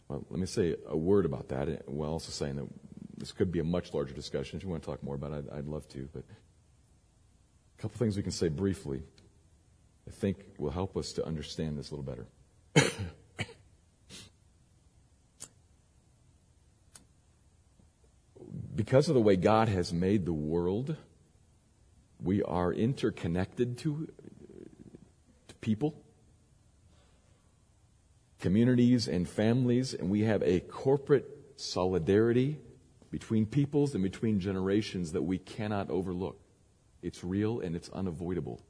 Well, 0.09 0.27
let 0.29 0.39
me 0.39 0.45
say 0.45 0.77
a 0.87 0.97
word 0.97 1.25
about 1.25 1.49
that 1.49 1.89
while 1.89 2.11
also 2.11 2.31
saying 2.31 2.57
that 2.57 2.67
this 3.17 3.33
could 3.33 3.51
be 3.51 3.61
a 3.61 3.65
much 3.65 3.95
larger 3.95 4.13
discussion. 4.13 4.59
If 4.59 4.65
you 4.65 4.69
want 4.69 4.83
to 4.83 4.91
talk 4.91 5.03
more 5.03 5.15
about 5.15 5.33
it, 5.33 5.47
I'd, 5.51 5.61
I'd 5.61 5.67
love 5.67 5.89
to. 5.89 6.07
But 6.13 6.25
couple 7.81 7.99
things 7.99 8.17
we 8.17 8.23
can 8.23 8.33
say 8.33 8.49
briefly, 8.49 9.03
I 10.07 10.11
think 10.11 10.37
will 10.59 10.71
help 10.71 10.97
us 10.97 11.13
to 11.15 11.27
understand 11.27 11.79
this 11.79 11.91
a 11.91 11.97
little 11.97 12.05
better. 12.05 12.27
because 18.75 19.09
of 19.09 19.15
the 19.15 19.21
way 19.21 19.37
God 19.37 19.69
has 19.69 19.93
made 19.93 20.27
the 20.27 20.33
world, 20.33 20.95
we 22.23 22.43
are 22.43 22.73
interconnected 22.73 23.79
to, 23.79 24.09
to 25.49 25.55
people 25.57 25.95
communities 28.41 29.07
and 29.07 29.29
families, 29.29 29.95
and 29.95 30.11
we 30.11 30.23
have 30.23 30.43
a 30.43 30.61
corporate 30.61 31.27
solidarity 31.57 32.59
between 33.11 33.45
peoples 33.47 33.95
and 33.95 34.03
between 34.03 34.41
generations 34.41 35.13
that 35.13 35.23
we 35.23 35.39
cannot 35.39 35.91
overlook. 35.91 36.41
It's 37.03 37.25
real 37.25 37.61
and 37.61 37.75
it's 37.75 37.89
unavoidable. 37.91 38.61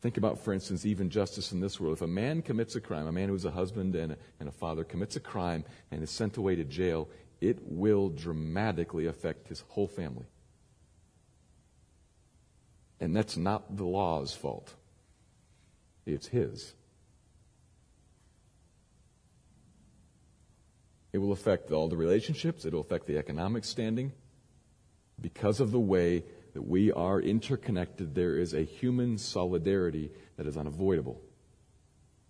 Think 0.00 0.16
about, 0.16 0.38
for 0.38 0.54
instance, 0.54 0.86
even 0.86 1.10
justice 1.10 1.52
in 1.52 1.60
this 1.60 1.78
world. 1.78 1.94
If 1.94 2.02
a 2.02 2.06
man 2.06 2.40
commits 2.40 2.74
a 2.74 2.80
crime, 2.80 3.06
a 3.06 3.12
man 3.12 3.28
who's 3.28 3.44
a 3.44 3.50
husband 3.50 3.94
and 3.94 4.12
a, 4.12 4.16
and 4.38 4.48
a 4.48 4.52
father 4.52 4.82
commits 4.82 5.16
a 5.16 5.20
crime 5.20 5.64
and 5.90 6.02
is 6.02 6.10
sent 6.10 6.38
away 6.38 6.54
to 6.56 6.64
jail, 6.64 7.08
it 7.40 7.58
will 7.62 8.08
dramatically 8.08 9.06
affect 9.06 9.48
his 9.48 9.62
whole 9.68 9.88
family. 9.88 10.26
And 13.00 13.16
that's 13.16 13.36
not 13.36 13.76
the 13.76 13.84
law's 13.84 14.34
fault. 14.34 14.74
It's 16.06 16.26
His. 16.26 16.74
It 21.12 21.18
will 21.18 21.32
affect 21.32 21.72
all 21.72 21.88
the 21.88 21.96
relationships, 21.96 22.64
it 22.64 22.72
will 22.72 22.80
affect 22.80 23.06
the 23.06 23.18
economic 23.18 23.64
standing. 23.64 24.12
Because 25.20 25.60
of 25.60 25.70
the 25.70 25.80
way 25.80 26.24
that 26.54 26.62
we 26.62 26.92
are 26.92 27.20
interconnected, 27.20 28.14
there 28.14 28.36
is 28.36 28.54
a 28.54 28.62
human 28.62 29.18
solidarity 29.18 30.10
that 30.36 30.46
is 30.46 30.56
unavoidable. 30.56 31.20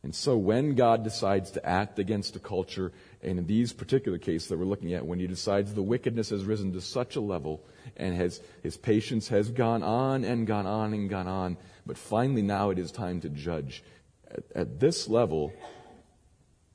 And 0.03 0.15
so 0.15 0.37
when 0.37 0.77
God 0.77 1.05
decides 1.05 1.51
to 1.53 1.67
act 1.67 1.99
against 1.99 2.35
a 2.35 2.39
culture, 2.39 2.91
and 3.23 3.39
in 3.39 3.47
these 3.47 3.73
particular 3.73 4.17
cases 4.17 4.49
that 4.49 4.59
we're 4.59 4.65
looking 4.65 4.95
at, 4.95 5.05
when 5.05 5.19
he 5.19 5.27
decides 5.27 5.75
the 5.75 5.83
wickedness 5.83 6.31
has 6.31 6.45
risen 6.45 6.73
to 6.73 6.81
such 6.81 7.17
a 7.17 7.21
level 7.21 7.63
and 7.99 8.17
has, 8.17 8.41
his 8.63 8.79
patience 8.79 9.29
has 9.29 9.51
gone 9.51 9.83
on 9.83 10.25
and 10.25 10.47
gone 10.47 10.67
on 10.67 10.95
and 10.95 11.11
gone 11.11 11.29
on, 11.29 11.59
but 11.85 11.99
finally 11.99 12.41
now 12.41 12.71
it 12.71 12.79
is 12.79 12.91
time 12.91 13.21
to 13.21 13.29
judge. 13.29 13.85
At, 14.31 14.45
at 14.55 14.81
this 14.81 15.07
level, 15.07 15.53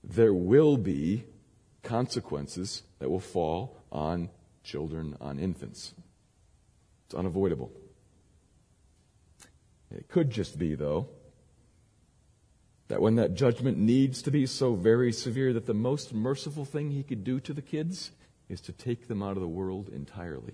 there 0.03 0.33
will 0.33 0.77
be 0.77 1.25
consequences 1.81 2.83
that 2.99 3.09
will 3.09 3.19
fall 3.19 3.81
on 3.91 4.29
children 4.63 5.17
on 5.19 5.39
infants. 5.39 5.95
It's 7.05 7.15
unavoidable. 7.15 7.71
It 9.91 10.07
could 10.09 10.29
just 10.31 10.57
be, 10.57 10.75
though, 10.75 11.07
that 12.87 13.01
when 13.01 13.15
that 13.15 13.33
judgment 13.33 13.77
needs 13.77 14.21
to 14.23 14.31
be 14.31 14.45
so 14.45 14.75
very 14.75 15.11
severe 15.11 15.53
that 15.53 15.65
the 15.65 15.73
most 15.73 16.13
merciful 16.13 16.65
thing 16.65 16.91
he 16.91 17.03
could 17.03 17.23
do 17.23 17.39
to 17.39 17.53
the 17.53 17.61
kids 17.61 18.11
is 18.49 18.61
to 18.61 18.71
take 18.71 19.07
them 19.07 19.23
out 19.23 19.37
of 19.37 19.41
the 19.41 19.47
world 19.47 19.89
entirely. 19.89 20.53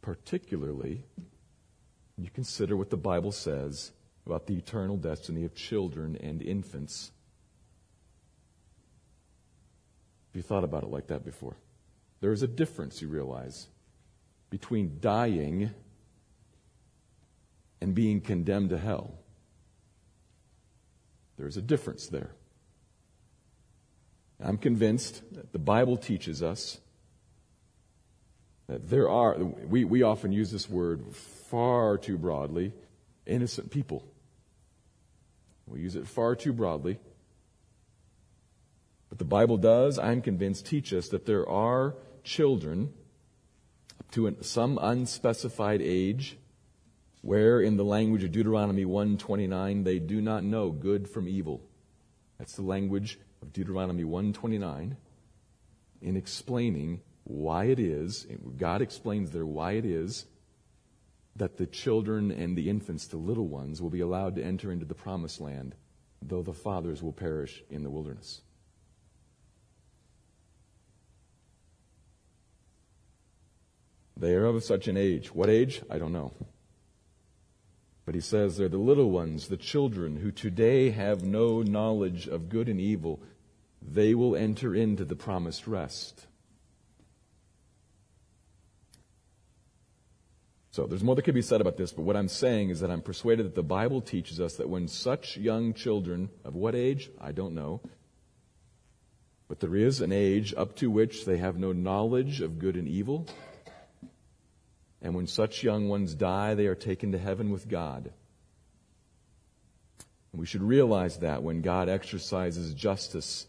Particularly, 0.00 1.04
you 2.16 2.30
consider 2.30 2.76
what 2.76 2.90
the 2.90 2.96
Bible 2.96 3.32
says 3.32 3.92
about 4.24 4.46
the 4.46 4.56
eternal 4.56 4.96
destiny 4.96 5.44
of 5.44 5.54
children 5.54 6.16
and 6.22 6.40
infants. 6.40 7.10
Have 10.28 10.36
you 10.36 10.42
thought 10.42 10.64
about 10.64 10.84
it 10.84 10.90
like 10.90 11.08
that 11.08 11.24
before? 11.24 11.56
There 12.20 12.32
is 12.32 12.42
a 12.42 12.48
difference, 12.48 13.02
you 13.02 13.08
realize, 13.08 13.68
between 14.50 14.98
dying 15.00 15.70
and 17.80 17.94
being 17.94 18.20
condemned 18.20 18.70
to 18.70 18.78
hell. 18.78 19.14
There's 21.38 21.56
a 21.56 21.62
difference 21.62 22.08
there. 22.08 22.32
I'm 24.42 24.58
convinced 24.58 25.22
that 25.34 25.52
the 25.52 25.58
Bible 25.58 25.96
teaches 25.96 26.42
us 26.42 26.78
that 28.66 28.88
there 28.88 29.08
are, 29.08 29.36
we, 29.36 29.84
we 29.84 30.02
often 30.02 30.32
use 30.32 30.50
this 30.50 30.68
word 30.68 31.14
far 31.14 31.98
too 31.98 32.16
broadly, 32.16 32.72
innocent 33.26 33.70
people. 33.70 34.04
We 35.66 35.80
use 35.80 35.96
it 35.96 36.06
far 36.06 36.36
too 36.36 36.52
broadly. 36.52 36.98
But 39.08 39.18
the 39.18 39.24
Bible 39.24 39.56
does, 39.56 39.98
I'm 39.98 40.22
convinced, 40.22 40.66
teach 40.66 40.92
us 40.92 41.08
that 41.08 41.26
there 41.26 41.48
are 41.48 41.94
children 42.22 42.92
to 44.12 44.36
some 44.40 44.78
unspecified 44.80 45.80
age 45.82 46.36
where 47.22 47.60
in 47.60 47.76
the 47.76 47.84
language 47.84 48.24
of 48.24 48.32
Deuteronomy 48.32 48.84
129 48.84 49.84
they 49.84 49.98
do 49.98 50.20
not 50.20 50.42
know 50.42 50.70
good 50.70 51.08
from 51.08 51.28
evil. 51.28 51.60
That's 52.38 52.56
the 52.56 52.62
language 52.62 53.18
of 53.42 53.52
Deuteronomy 53.52 54.04
129 54.04 54.96
in 56.02 56.16
explaining 56.16 57.00
why 57.24 57.64
it 57.64 57.78
is, 57.78 58.26
God 58.56 58.82
explains 58.82 59.30
there 59.30 59.46
why 59.46 59.72
it 59.72 59.84
is 59.84 60.26
that 61.36 61.56
the 61.56 61.66
children 61.66 62.30
and 62.30 62.56
the 62.56 62.68
infants, 62.68 63.06
the 63.06 63.16
little 63.16 63.46
ones, 63.46 63.80
will 63.80 63.90
be 63.90 64.00
allowed 64.00 64.36
to 64.36 64.42
enter 64.42 64.72
into 64.72 64.84
the 64.84 64.94
promised 64.94 65.40
land, 65.40 65.74
though 66.22 66.42
the 66.42 66.52
fathers 66.52 67.02
will 67.02 67.12
perish 67.12 67.62
in 67.70 67.82
the 67.82 67.90
wilderness. 67.90 68.42
They 74.20 74.34
are 74.34 74.44
of 74.44 74.62
such 74.62 74.86
an 74.86 74.98
age. 74.98 75.34
What 75.34 75.48
age? 75.48 75.80
I 75.88 75.98
don't 75.98 76.12
know. 76.12 76.32
But 78.04 78.14
he 78.14 78.20
says 78.20 78.56
they're 78.56 78.68
the 78.68 78.76
little 78.76 79.10
ones, 79.10 79.48
the 79.48 79.56
children 79.56 80.16
who 80.16 80.30
today 80.30 80.90
have 80.90 81.24
no 81.24 81.62
knowledge 81.62 82.28
of 82.28 82.50
good 82.50 82.68
and 82.68 82.78
evil. 82.78 83.22
They 83.80 84.14
will 84.14 84.36
enter 84.36 84.74
into 84.74 85.06
the 85.06 85.16
promised 85.16 85.66
rest. 85.66 86.26
So 90.72 90.86
there's 90.86 91.02
more 91.02 91.16
that 91.16 91.22
could 91.22 91.34
be 91.34 91.42
said 91.42 91.62
about 91.62 91.78
this, 91.78 91.92
but 91.92 92.02
what 92.02 92.16
I'm 92.16 92.28
saying 92.28 92.68
is 92.68 92.80
that 92.80 92.90
I'm 92.90 93.02
persuaded 93.02 93.46
that 93.46 93.54
the 93.54 93.62
Bible 93.62 94.02
teaches 94.02 94.38
us 94.38 94.56
that 94.56 94.68
when 94.68 94.86
such 94.86 95.38
young 95.38 95.72
children, 95.72 96.28
of 96.44 96.54
what 96.54 96.74
age? 96.74 97.10
I 97.18 97.32
don't 97.32 97.54
know. 97.54 97.80
But 99.48 99.60
there 99.60 99.74
is 99.74 100.00
an 100.00 100.12
age 100.12 100.52
up 100.56 100.76
to 100.76 100.90
which 100.90 101.24
they 101.24 101.38
have 101.38 101.58
no 101.58 101.72
knowledge 101.72 102.40
of 102.42 102.58
good 102.58 102.76
and 102.76 102.86
evil. 102.86 103.26
And 105.02 105.14
when 105.14 105.26
such 105.26 105.62
young 105.62 105.88
ones 105.88 106.14
die, 106.14 106.54
they 106.54 106.66
are 106.66 106.74
taken 106.74 107.12
to 107.12 107.18
heaven 107.18 107.50
with 107.50 107.68
God. 107.68 108.12
And 110.32 110.40
we 110.40 110.46
should 110.46 110.62
realize 110.62 111.18
that 111.18 111.42
when 111.42 111.62
God 111.62 111.88
exercises 111.88 112.74
justice 112.74 113.46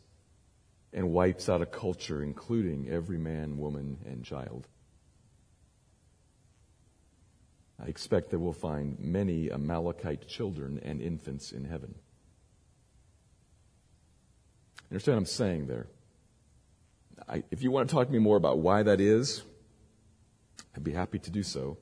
and 0.94 1.12
wipes 1.12 1.50
out 1.50 1.62
a 1.62 1.66
culture, 1.66 2.24
including 2.24 2.90
every 2.90 3.18
man, 3.18 3.58
woman, 3.58 3.98
and 4.06 4.24
child. 4.24 4.68
I 7.84 7.88
expect 7.88 8.30
that 8.32 8.40
we'll 8.40 8.54
find 8.54 9.00
many 9.00 9.50
Amalekite 9.52 10.28
children 10.28 10.80
and 10.84 11.02
infants 11.02 11.52
in 11.52 11.66
heaven. 11.66 11.96
Understand 14.92 15.16
what 15.16 15.20
I'm 15.20 15.26
saying 15.26 15.68
there? 15.68 15.88
I, 17.28 17.44
if 17.50 17.64
you 17.64 17.72
want 17.72 17.90
to 17.90 17.96
talk 17.96 18.08
to 18.08 18.14
me 18.14 18.20
more 18.20 18.38
about 18.38 18.60
why 18.60 18.84
that 18.84 19.00
is, 19.00 19.42
I'd 20.76 20.84
be 20.84 20.94
happy 20.94 21.20
to 21.20 21.32
do 21.32 21.44
so. 21.44 21.78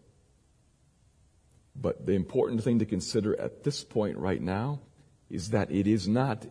But 1.76 2.06
the 2.06 2.14
important 2.14 2.64
thing 2.64 2.80
to 2.80 2.86
consider 2.86 3.40
at 3.40 3.64
this 3.64 3.84
point 3.84 4.18
right 4.18 4.42
now 4.42 4.82
is 5.30 5.52
that 5.52 5.72
it 5.72 5.88
is 5.88 6.08
not 6.08 6.46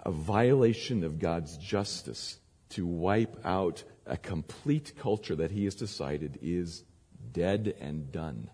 a 0.00 0.10
violation 0.10 1.04
of 1.04 1.18
God's 1.18 1.56
justice 1.58 2.38
to 2.70 2.86
wipe 2.86 3.36
out 3.44 3.82
a 4.06 4.16
complete 4.16 4.94
culture 4.96 5.36
that 5.36 5.50
He 5.50 5.64
has 5.64 5.74
decided 5.74 6.38
is 6.40 6.84
dead 7.32 7.74
and 7.80 8.10
done. 8.12 8.50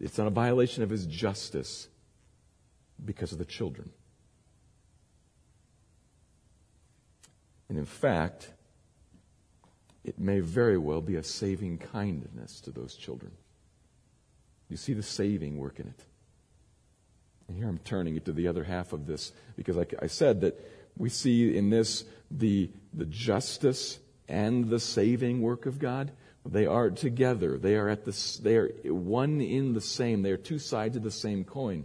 It's 0.00 0.18
not 0.18 0.26
a 0.26 0.30
violation 0.30 0.82
of 0.82 0.90
His 0.90 1.06
justice 1.06 1.88
because 3.02 3.32
of 3.32 3.38
the 3.38 3.44
children. 3.44 3.90
And 7.68 7.78
in 7.78 7.84
fact, 7.84 8.52
it 10.06 10.18
may 10.20 10.40
very 10.40 10.78
well 10.78 11.00
be 11.00 11.16
a 11.16 11.22
saving 11.22 11.78
kindness 11.78 12.60
to 12.60 12.70
those 12.70 12.94
children. 12.94 13.32
You 14.68 14.76
see 14.76 14.94
the 14.94 15.02
saving 15.02 15.58
work 15.58 15.80
in 15.80 15.88
it. 15.88 16.04
And 17.48 17.56
here 17.56 17.68
I'm 17.68 17.78
turning 17.78 18.16
it 18.16 18.24
to 18.24 18.32
the 18.32 18.48
other 18.48 18.64
half 18.64 18.92
of 18.92 19.06
this 19.06 19.32
because 19.56 19.76
like 19.76 19.94
I 20.00 20.06
said 20.06 20.40
that 20.42 20.58
we 20.96 21.08
see 21.08 21.56
in 21.56 21.70
this 21.70 22.04
the, 22.30 22.70
the 22.94 23.04
justice 23.04 23.98
and 24.28 24.68
the 24.68 24.80
saving 24.80 25.42
work 25.42 25.66
of 25.66 25.78
God. 25.78 26.12
They 26.44 26.66
are 26.66 26.90
together. 26.90 27.58
They 27.58 27.74
are 27.74 27.88
at 27.88 28.04
the, 28.04 28.38
they 28.42 28.56
are 28.56 28.68
one 28.84 29.40
in 29.40 29.74
the 29.74 29.80
same. 29.80 30.22
They 30.22 30.30
are 30.30 30.36
two 30.36 30.60
sides 30.60 30.96
of 30.96 31.02
the 31.02 31.10
same 31.10 31.44
coin. 31.44 31.84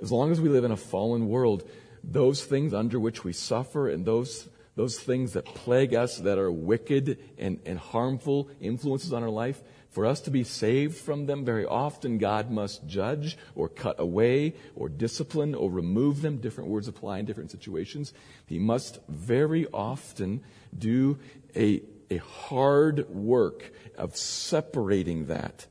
As 0.00 0.10
long 0.10 0.32
as 0.32 0.40
we 0.40 0.48
live 0.48 0.64
in 0.64 0.72
a 0.72 0.76
fallen 0.76 1.28
world, 1.28 1.68
those 2.02 2.44
things 2.44 2.74
under 2.74 2.98
which 2.98 3.24
we 3.24 3.32
suffer 3.32 3.88
and 3.88 4.04
those 4.04 4.48
those 4.76 4.98
things 4.98 5.32
that 5.32 5.46
plague 5.46 5.94
us, 5.94 6.18
that 6.18 6.38
are 6.38 6.52
wicked 6.52 7.18
and, 7.38 7.58
and 7.66 7.78
harmful 7.78 8.50
influences 8.60 9.12
on 9.12 9.22
our 9.22 9.30
life, 9.30 9.62
for 9.90 10.04
us 10.04 10.20
to 10.20 10.30
be 10.30 10.44
saved 10.44 10.98
from 10.98 11.24
them, 11.24 11.46
very 11.46 11.64
often 11.64 12.18
God 12.18 12.50
must 12.50 12.86
judge 12.86 13.38
or 13.54 13.70
cut 13.70 13.98
away 13.98 14.54
or 14.74 14.90
discipline 14.90 15.54
or 15.54 15.70
remove 15.70 16.20
them. 16.20 16.36
Different 16.36 16.68
words 16.68 16.86
apply 16.86 17.18
in 17.18 17.24
different 17.24 17.50
situations. 17.50 18.12
He 18.44 18.58
must 18.58 18.98
very 19.08 19.66
often 19.72 20.42
do 20.78 21.18
a, 21.56 21.80
a 22.10 22.18
hard 22.18 23.08
work 23.08 23.72
of 23.96 24.14
separating 24.14 25.28
that, 25.28 25.66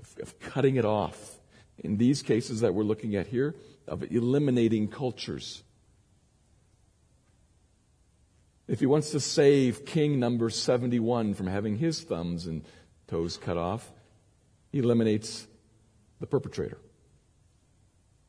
of, 0.00 0.16
of 0.20 0.40
cutting 0.40 0.74
it 0.74 0.84
off. 0.84 1.38
In 1.78 1.96
these 1.98 2.22
cases 2.22 2.60
that 2.62 2.74
we're 2.74 2.82
looking 2.82 3.14
at 3.14 3.28
here, 3.28 3.54
of 3.86 4.02
eliminating 4.10 4.88
cultures 4.88 5.62
if 8.66 8.80
he 8.80 8.86
wants 8.86 9.10
to 9.10 9.20
save 9.20 9.84
king 9.84 10.18
number 10.18 10.50
71 10.50 11.34
from 11.34 11.46
having 11.46 11.76
his 11.76 12.02
thumbs 12.02 12.46
and 12.46 12.64
toes 13.06 13.36
cut 13.36 13.56
off, 13.56 13.92
he 14.72 14.78
eliminates 14.78 15.46
the 16.20 16.26
perpetrator. 16.26 16.78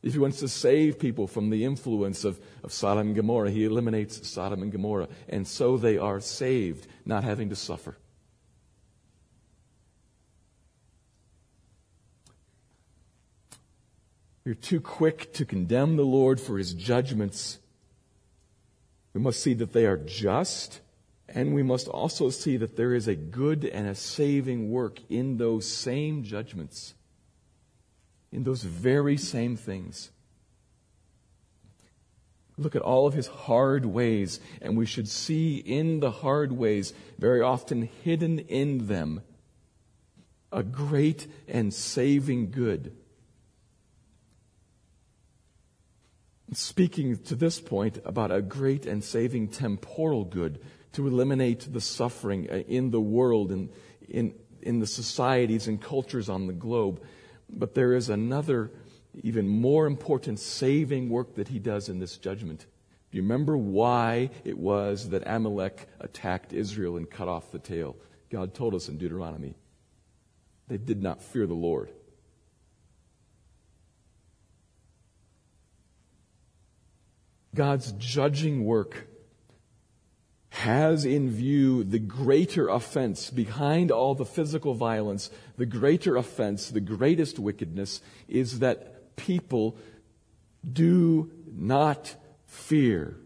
If 0.04 0.14
he 0.14 0.20
wants 0.20 0.40
to 0.42 0.48
save 0.48 1.00
people 1.00 1.26
from 1.26 1.50
the 1.50 1.66
influence 1.66 2.26
of, 2.26 2.40
of 2.64 2.72
Sodom 2.72 3.08
and 3.08 3.16
Gomorrah, 3.16 3.50
he 3.50 3.64
eliminates 3.64 4.28
Sodom 4.28 4.62
and 4.62 4.72
Gomorrah. 4.72 5.08
And 5.28 5.48
so 5.48 5.78
they 5.78 5.98
are 5.98 6.20
saved, 6.20 6.86
not 7.06 7.24
having 7.24 7.50
to 7.50 7.56
suffer. 7.56 7.98
You're 14.44 14.54
too 14.54 14.80
quick 14.80 15.34
to 15.34 15.46
condemn 15.46 15.96
the 15.96 16.06
Lord 16.06 16.40
for 16.40 16.60
his 16.60 16.76
judgments 16.76 17.58
we 19.16 19.22
must 19.22 19.42
see 19.42 19.54
that 19.54 19.72
they 19.72 19.86
are 19.86 19.96
just, 19.96 20.82
and 21.30 21.56
we 21.56 21.64
must 21.64 21.88
also 21.88 22.30
see 22.30 22.58
that 22.58 22.76
there 22.76 22.94
is 22.94 23.08
a 23.08 23.16
good 23.16 23.64
and 23.64 23.88
a 23.88 23.96
saving 23.96 24.70
work 24.70 25.00
in 25.10 25.38
those 25.38 25.66
same 25.66 26.22
judgments, 26.22 26.96
in 28.34 28.44
those 28.44 28.64
very 28.64 29.16
same 29.16 29.56
things. 29.56 30.12
Look 32.58 32.76
at 32.76 32.82
all 32.82 33.08
of 33.08 33.14
his 33.14 33.28
hard 33.28 33.86
ways, 33.86 34.42
and 34.62 34.76
we 34.76 34.86
should 34.86 35.08
see 35.08 35.60
in 35.60 36.02
the 36.02 36.12
hard 36.12 36.52
ways, 36.52 36.94
very 37.18 37.40
often 37.40 37.84
hidden 38.04 38.40
in 38.40 38.88
them, 38.88 39.22
a 40.52 40.62
great 40.62 41.26
and 41.48 41.74
saving 41.74 42.52
good. 42.52 42.94
Speaking 46.58 47.18
to 47.18 47.36
this 47.36 47.60
point 47.60 48.00
about 48.06 48.32
a 48.32 48.42
great 48.42 48.86
and 48.86 49.04
saving 49.04 49.50
temporal 49.50 50.26
good 50.26 50.60
to 50.94 51.08
eliminate 51.08 51.72
the 51.72 51.82
suffering 51.82 52.50
uh, 52.50 52.56
in 52.68 52.92
the 52.92 53.02
world 53.02 53.52
and 53.52 53.70
in, 54.08 54.34
in 54.62 54.80
the 54.80 54.88
societies 54.88 55.68
and 55.68 55.82
cultures 55.82 56.30
on 56.30 56.48
the 56.48 56.54
globe. 56.54 57.02
But 57.50 57.76
there 57.76 57.94
is 57.94 58.10
another, 58.10 58.72
even 59.22 59.48
more 59.48 59.86
important 59.86 60.40
saving 60.40 61.10
work 61.10 61.36
that 61.36 61.50
he 61.50 61.60
does 61.60 61.90
in 61.90 62.00
this 62.00 62.18
judgment. 62.18 62.66
Do 63.12 63.18
you 63.18 63.24
remember 63.24 63.58
why 63.58 64.30
it 64.44 64.58
was 64.58 65.10
that 65.10 65.24
Amalek 65.26 65.88
attacked 66.00 66.54
Israel 66.54 66.98
and 66.98 67.10
cut 67.10 67.28
off 67.28 67.52
the 67.52 67.60
tail? 67.60 67.96
God 68.30 68.54
told 68.54 68.74
us 68.74 68.90
in 68.90 68.98
Deuteronomy. 68.98 69.56
They 70.68 70.78
did 70.78 71.02
not 71.02 71.22
fear 71.22 71.46
the 71.46 71.54
Lord. 71.54 71.92
God's 77.56 77.94
judging 77.94 78.66
work 78.66 79.08
has 80.50 81.04
in 81.04 81.30
view 81.30 81.84
the 81.84 82.00
greater 82.00 82.70
offense 82.70 83.30
behind 83.30 83.92
all 83.92 84.16
the 84.16 84.26
physical 84.26 84.74
violence, 84.74 85.30
the 85.58 85.66
greater 85.66 86.16
offense, 86.16 86.70
the 86.70 86.80
greatest 86.80 87.40
wickedness 87.40 88.02
is 88.28 88.60
that 88.60 89.16
people 89.18 89.76
do 90.72 91.32
not 91.52 92.16
fear. 92.46 93.18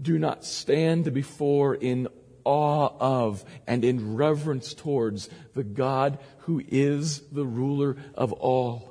Do 0.00 0.18
not 0.18 0.44
stand 0.44 1.12
before 1.12 1.74
in 1.74 2.08
awe 2.44 2.90
of 2.98 3.44
and 3.66 3.84
in 3.84 4.16
reverence 4.16 4.74
towards 4.74 5.28
the 5.54 5.64
God 5.64 6.18
who 6.38 6.62
is 6.66 7.20
the 7.30 7.46
ruler 7.46 7.96
of 8.14 8.32
all. 8.32 8.89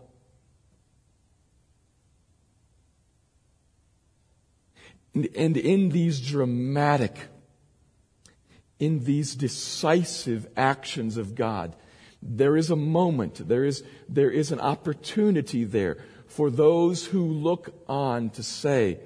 And 5.28 5.58
in 5.58 5.90
these 5.90 6.20
dramatic, 6.20 7.18
in 8.80 9.04
these 9.04 9.36
decisive 9.36 10.48
actions 10.56 11.18
of 11.18 11.36
God, 11.36 11.76
there 12.22 12.58
is 12.58 12.70
a 12.70 12.76
moment, 12.76 13.48
there 13.48 13.64
is, 13.64 13.84
there 14.08 14.30
is 14.30 14.52
an 14.52 14.60
opportunity 14.60 15.64
there 15.64 15.98
for 16.28 16.50
those 16.50 17.06
who 17.06 17.26
look 17.26 17.74
on 17.88 18.30
to 18.32 18.44
say, 18.44 19.00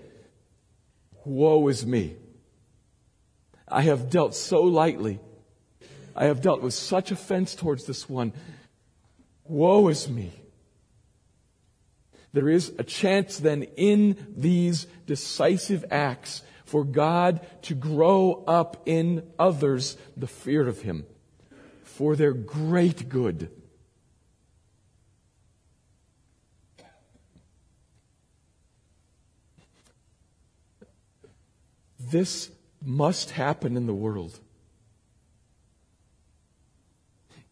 Woe 1.26 1.68
is 1.70 1.86
me. 1.86 2.16
I 3.68 3.82
have 3.84 4.10
dealt 4.10 4.36
so 4.36 4.64
lightly. 4.64 5.20
I 6.16 6.26
have 6.26 6.42
dealt 6.42 6.62
with 6.62 6.74
such 6.74 7.12
offense 7.12 7.56
towards 7.56 7.86
this 7.86 8.10
one. 8.10 8.34
Woe 9.46 9.88
is 9.88 10.10
me. 10.10 10.32
There 12.34 12.50
is 12.50 12.74
a 12.80 12.84
chance 12.84 13.38
then 13.38 13.64
in 13.78 14.34
these 14.36 14.88
decisive 15.06 15.86
acts 15.92 16.42
for 16.66 16.84
God 16.84 17.46
to 17.64 17.76
grow 17.76 18.44
up 18.48 18.82
in 18.88 19.24
others 19.38 19.96
the 20.18 20.28
fear 20.28 20.68
of 20.68 20.82
Him 20.82 21.06
for 21.84 22.16
their 22.16 22.34
great 22.34 23.08
good. 23.08 23.52
This 32.00 32.50
must 32.82 33.32
happen 33.32 33.78
in 33.78 33.86
the 33.86 33.94
world. 33.94 34.40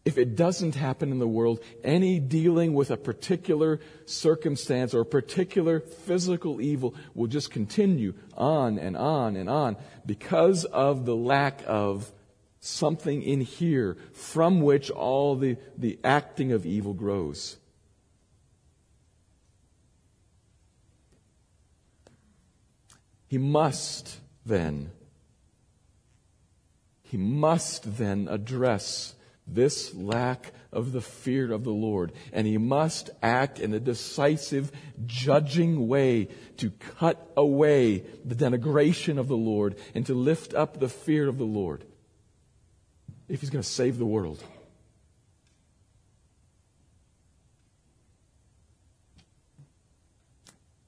If 0.04 0.18
it 0.18 0.36
doesn't 0.36 0.76
happen 0.76 1.12
in 1.12 1.20
the 1.20 1.28
world, 1.28 1.60
any 1.84 2.20
dealing 2.20 2.74
with 2.74 2.90
a 2.90 2.98
particular 2.98 3.80
circumstance 4.06 4.94
or 4.94 5.02
a 5.02 5.06
particular 5.06 5.80
physical 5.80 6.60
evil 6.60 6.96
will 7.14 7.28
just 7.28 7.52
continue 7.52 8.14
on 8.36 8.80
and 8.80 8.98
on 8.98 9.36
and 9.36 9.48
on 9.48 9.78
because 10.06 10.66
of 10.66 11.06
the 11.06 11.16
lack 11.16 11.62
of 11.68 12.12
something 12.60 13.22
in 13.22 13.42
here 13.42 13.96
from 14.14 14.62
which 14.62 14.90
all 14.90 15.36
the, 15.36 15.58
the 15.78 16.00
acting 16.04 16.52
of 16.52 16.66
evil 16.66 16.94
grows. 16.94 17.58
He 23.28 23.38
must 23.38 24.20
then, 24.46 24.92
he 27.04 27.18
must 27.18 27.98
then 27.98 28.28
address 28.30 29.14
this 29.54 29.94
lack 29.94 30.54
of 30.72 30.92
the 30.92 31.02
fear 31.02 31.52
of 31.52 31.64
the 31.64 31.72
Lord. 31.72 32.14
And 32.32 32.48
he 32.48 32.58
must 32.58 33.10
act 33.22 33.60
in 33.60 33.74
a 33.74 33.80
decisive, 33.80 34.72
judging 35.06 35.88
way 35.88 36.30
to 36.58 36.72
cut 36.72 37.32
away 37.36 38.00
the 38.26 38.36
denigration 38.36 39.18
of 39.18 39.28
the 39.28 39.38
Lord 39.38 39.76
and 39.94 40.06
to 40.06 40.14
lift 40.14 40.54
up 40.54 40.80
the 40.80 40.90
fear 40.90 41.28
of 41.28 41.38
the 41.38 41.44
Lord 41.44 41.84
if 43.28 43.42
he's 43.42 43.50
going 43.50 43.64
to 43.64 43.70
save 43.70 43.98
the 43.98 44.06
world. 44.06 44.44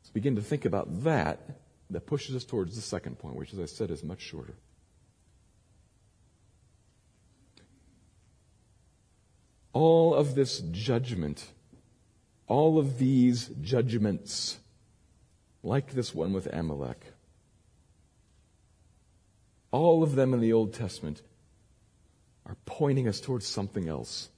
Let's 0.02 0.12
begin 0.12 0.36
to 0.36 0.42
think 0.42 0.66
about 0.66 1.04
that. 1.04 1.40
That 1.90 2.08
pushes 2.08 2.36
us 2.36 2.44
towards 2.44 2.76
the 2.76 2.82
second 2.82 3.20
point, 3.20 3.36
which, 3.36 3.54
as 3.54 3.60
I 3.60 3.66
said, 3.66 3.92
is 3.92 4.04
much 4.04 4.22
shorter. 4.22 4.56
All 9.74 10.14
of 10.14 10.36
this 10.36 10.60
judgment, 10.72 11.46
all 12.48 12.78
of 12.78 13.00
these 13.00 13.50
judgments, 13.62 14.60
like 15.64 15.94
this 15.94 16.14
one 16.14 16.32
with 16.32 16.48
Amalek, 16.54 17.02
all 19.72 20.04
of 20.04 20.16
them 20.16 20.34
in 20.34 20.40
the 20.40 20.54
Old 20.54 20.74
Testament 20.74 21.24
are 22.46 22.58
pointing 22.66 23.08
us 23.08 23.20
towards 23.20 23.48
something 23.48 23.90
else. 23.90 24.30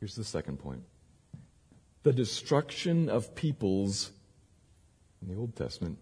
Here's 0.00 0.16
the 0.16 0.24
second 0.24 0.58
point 0.58 0.82
the 2.02 2.12
destruction 2.12 3.08
of 3.08 3.34
peoples 3.34 4.10
in 5.22 5.32
the 5.32 5.40
Old 5.40 5.56
Testament 5.56 5.98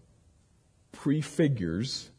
prefigures 0.91 2.09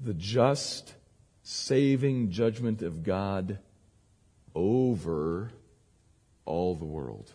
the 0.00 0.14
just 0.14 0.94
saving 1.42 2.30
judgment 2.30 2.82
of 2.82 3.02
God 3.02 3.58
over 4.54 5.50
all 6.44 6.74
the 6.74 6.84
world. 6.84 7.32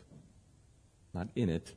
Not 1.13 1.29
in 1.35 1.49
it, 1.49 1.75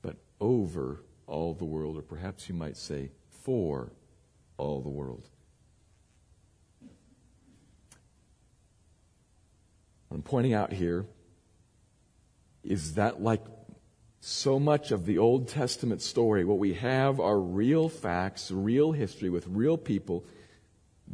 but 0.00 0.16
over 0.40 1.02
all 1.26 1.54
the 1.54 1.64
world, 1.64 1.96
or 1.96 2.02
perhaps 2.02 2.48
you 2.48 2.54
might 2.54 2.76
say 2.76 3.10
for 3.28 3.92
all 4.56 4.80
the 4.80 4.88
world. 4.88 5.28
What 10.08 10.16
I'm 10.16 10.22
pointing 10.22 10.54
out 10.54 10.72
here 10.72 11.06
is 12.62 12.94
that, 12.94 13.22
like 13.22 13.42
so 14.20 14.58
much 14.60 14.92
of 14.92 15.04
the 15.04 15.18
Old 15.18 15.48
Testament 15.48 16.00
story, 16.00 16.44
what 16.44 16.58
we 16.58 16.74
have 16.74 17.18
are 17.18 17.38
real 17.38 17.88
facts, 17.88 18.50
real 18.50 18.92
history 18.92 19.30
with 19.30 19.46
real 19.48 19.76
people 19.76 20.24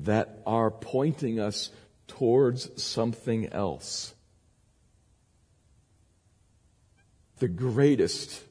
that 0.01 0.43
are 0.47 0.71
pointing 0.71 1.41
us 1.41 1.71
towards 2.09 2.83
something 2.83 3.47
else. 3.53 4.15
The 7.39 7.49
greatest, 7.49 8.43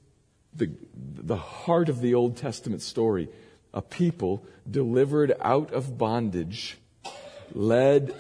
the, 0.54 0.72
the 0.96 1.36
heart 1.36 1.90
of 1.90 2.00
the 2.00 2.14
Old 2.14 2.38
Testament 2.38 2.82
story, 2.82 3.28
a 3.74 3.82
people 3.82 4.46
delivered 4.70 5.34
out 5.42 5.74
of 5.74 5.98
bondage, 5.98 6.78
led, 7.54 8.16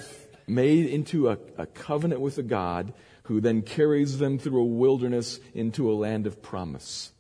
made 0.45 0.87
into 0.87 1.29
a, 1.29 1.37
a 1.57 1.65
covenant 1.65 2.19
with 2.19 2.37
a 2.37 2.43
God 2.43 2.93
who 3.23 3.39
then 3.39 3.61
carries 3.61 4.17
them 4.17 4.37
through 4.37 4.61
a 4.61 4.65
wilderness 4.65 5.39
into 5.53 5.89
a 5.89 5.95
land 5.95 6.27
of 6.27 6.41
promise. 6.41 7.11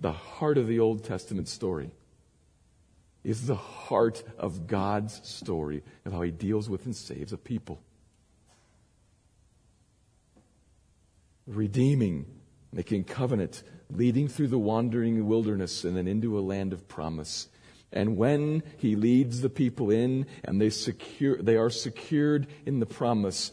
The 0.00 0.12
heart 0.12 0.58
of 0.58 0.66
the 0.66 0.80
Old 0.80 1.04
Testament 1.04 1.48
story 1.48 1.90
is 3.24 3.46
the 3.46 3.54
heart 3.54 4.22
of 4.38 4.66
God's 4.66 5.20
story 5.28 5.82
of 6.04 6.12
how 6.12 6.22
he 6.22 6.30
deals 6.30 6.68
with 6.68 6.86
and 6.86 6.96
saves 6.96 7.32
a 7.32 7.38
people. 7.38 7.82
Redeeming, 11.46 12.26
making 12.72 13.04
covenant, 13.04 13.62
leading 13.90 14.28
through 14.28 14.48
the 14.48 14.58
wandering 14.58 15.26
wilderness 15.26 15.84
and 15.84 15.96
then 15.96 16.06
into 16.06 16.38
a 16.38 16.40
land 16.40 16.72
of 16.72 16.88
promise. 16.88 17.48
And 17.92 18.16
when 18.16 18.62
he 18.78 18.94
leads 18.94 19.40
the 19.40 19.50
people 19.50 19.90
in 19.90 20.26
and 20.44 20.60
they 20.60 20.70
secure, 20.70 21.42
they 21.42 21.56
are 21.56 21.70
secured 21.70 22.46
in 22.64 22.78
the 22.78 22.86
promise, 22.86 23.50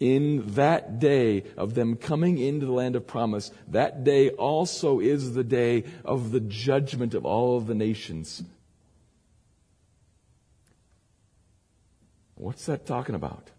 in 0.00 0.54
that 0.54 0.98
day 0.98 1.44
of 1.56 1.74
them 1.74 1.96
coming 1.96 2.38
into 2.38 2.66
the 2.66 2.72
land 2.72 2.96
of 2.96 3.06
promise, 3.06 3.50
that 3.68 4.02
day 4.02 4.30
also 4.30 5.00
is 5.00 5.34
the 5.34 5.44
day 5.44 5.84
of 6.04 6.32
the 6.32 6.40
judgment 6.40 7.14
of 7.14 7.24
all 7.24 7.56
of 7.56 7.66
the 7.66 7.74
nations. 7.74 8.42
What's 12.36 12.66
that 12.66 12.86
talking 12.86 13.14
about? 13.14 13.50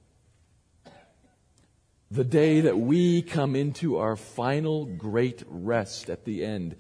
the 2.10 2.24
day 2.24 2.62
that 2.62 2.78
we 2.78 3.22
come 3.22 3.56
into 3.56 3.98
our 3.98 4.16
final 4.16 4.86
great 4.86 5.44
rest 5.48 6.10
at 6.10 6.26
the 6.26 6.44
end, 6.44 6.76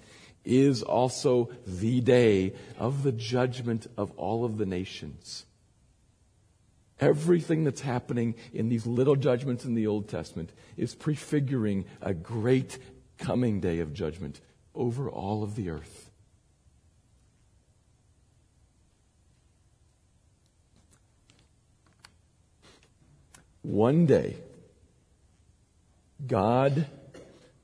is 0.45 0.81
also 0.81 1.49
the 1.65 1.99
day 1.99 2.53
of 2.77 3.03
the 3.03 3.11
judgment 3.11 3.85
of 3.97 4.11
all 4.11 4.45
of 4.45 4.57
the 4.57 4.65
nations. 4.65 5.45
Everything 7.01 7.65
that's 7.65 7.81
happening 7.81 8.33
in 8.53 8.69
these 8.69 8.87
little 8.87 9.17
judgments 9.17 9.65
in 9.65 9.75
the 9.75 9.85
Old 9.85 10.07
Testament 10.07 10.51
is 10.77 10.95
prefiguring 10.95 11.85
a 12.01 12.13
great 12.13 12.79
coming 13.17 13.59
day 13.59 13.79
of 13.79 13.93
judgment 13.93 14.39
over 14.73 15.09
all 15.09 15.43
of 15.43 15.55
the 15.55 15.69
earth. 15.69 16.06
One 23.67 24.05
day, 24.05 24.37
God, 26.25 26.87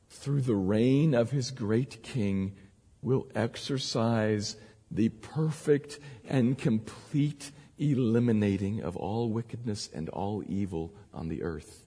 through 0.10 0.42
the 0.42 0.54
reign 0.54 1.14
of 1.14 1.32
his 1.32 1.50
great 1.50 2.04
king, 2.04 2.58
will 3.02 3.30
exercise 3.34 4.58
the 4.92 5.08
perfect 5.08 6.00
and 6.28 6.58
complete 6.58 7.52
eliminating 7.78 8.82
of 8.82 8.98
all 8.98 9.30
wickedness 9.30 9.90
and 9.94 10.10
all 10.10 10.44
evil 10.46 10.94
on 11.14 11.30
the 11.30 11.42
earth. 11.42 11.86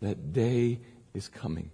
That 0.00 0.32
day 0.32 0.80
is 1.14 1.28
coming. 1.28 1.70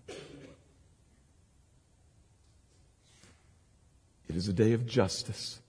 It 4.28 4.36
is 4.36 4.48
a 4.48 4.52
day 4.52 4.74
of 4.74 4.84
justice. 4.84 5.60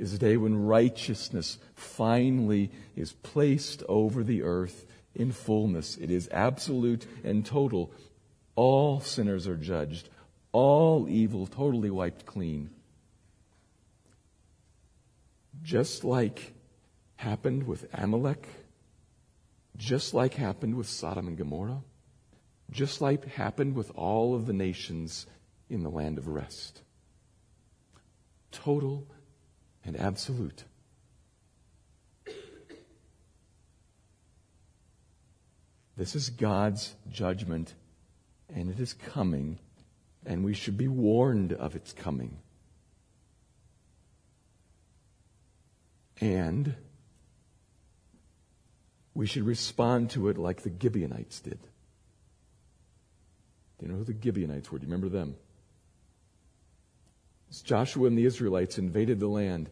Is 0.00 0.14
a 0.14 0.18
day 0.18 0.36
when 0.36 0.64
righteousness 0.64 1.58
finally 1.74 2.70
is 2.96 3.12
placed 3.12 3.82
over 3.88 4.24
the 4.24 4.42
earth 4.42 4.86
in 5.14 5.30
fullness. 5.30 5.96
It 5.96 6.10
is 6.10 6.28
absolute 6.32 7.06
and 7.22 7.44
total. 7.44 7.92
All 8.56 9.00
sinners 9.00 9.46
are 9.46 9.56
judged. 9.56 10.08
All 10.52 11.08
evil 11.08 11.46
totally 11.46 11.90
wiped 11.90 12.26
clean 12.26 12.70
just 15.62 16.04
like 16.04 16.54
happened 17.16 17.66
with 17.66 17.86
Amalek, 17.92 18.48
just 19.76 20.14
like 20.14 20.34
happened 20.34 20.74
with 20.74 20.88
Sodom 20.88 21.28
and 21.28 21.36
Gomorrah, 21.36 21.82
just 22.70 23.00
like 23.00 23.24
happened 23.26 23.74
with 23.74 23.90
all 23.94 24.34
of 24.34 24.46
the 24.46 24.52
nations 24.52 25.26
in 25.68 25.82
the 25.82 25.90
land 25.90 26.18
of 26.18 26.28
rest. 26.28 26.82
Total 28.50 29.06
and 29.84 29.98
absolute. 29.98 30.64
This 35.96 36.14
is 36.14 36.30
God's 36.30 36.94
judgment, 37.10 37.74
and 38.54 38.70
it 38.70 38.80
is 38.80 38.94
coming, 38.94 39.58
and 40.24 40.44
we 40.44 40.54
should 40.54 40.78
be 40.78 40.88
warned 40.88 41.52
of 41.52 41.76
its 41.76 41.92
coming. 41.92 42.38
And 46.22 46.74
we 49.14 49.26
should 49.26 49.44
respond 49.44 50.10
to 50.10 50.28
it 50.28 50.38
like 50.38 50.62
the 50.62 50.72
Gibeonites 50.80 51.40
did. 51.40 51.58
Do 53.78 53.86
you 53.86 53.88
know 53.92 53.98
who 53.98 54.04
the 54.04 54.16
Gibeonites 54.18 54.70
were? 54.70 54.78
Do 54.78 54.86
you 54.86 54.92
remember 54.92 55.08
them? 55.14 55.36
As 57.50 57.62
Joshua 57.62 58.06
and 58.06 58.16
the 58.16 58.26
Israelites 58.26 58.78
invaded 58.78 59.18
the 59.18 59.26
land, 59.26 59.70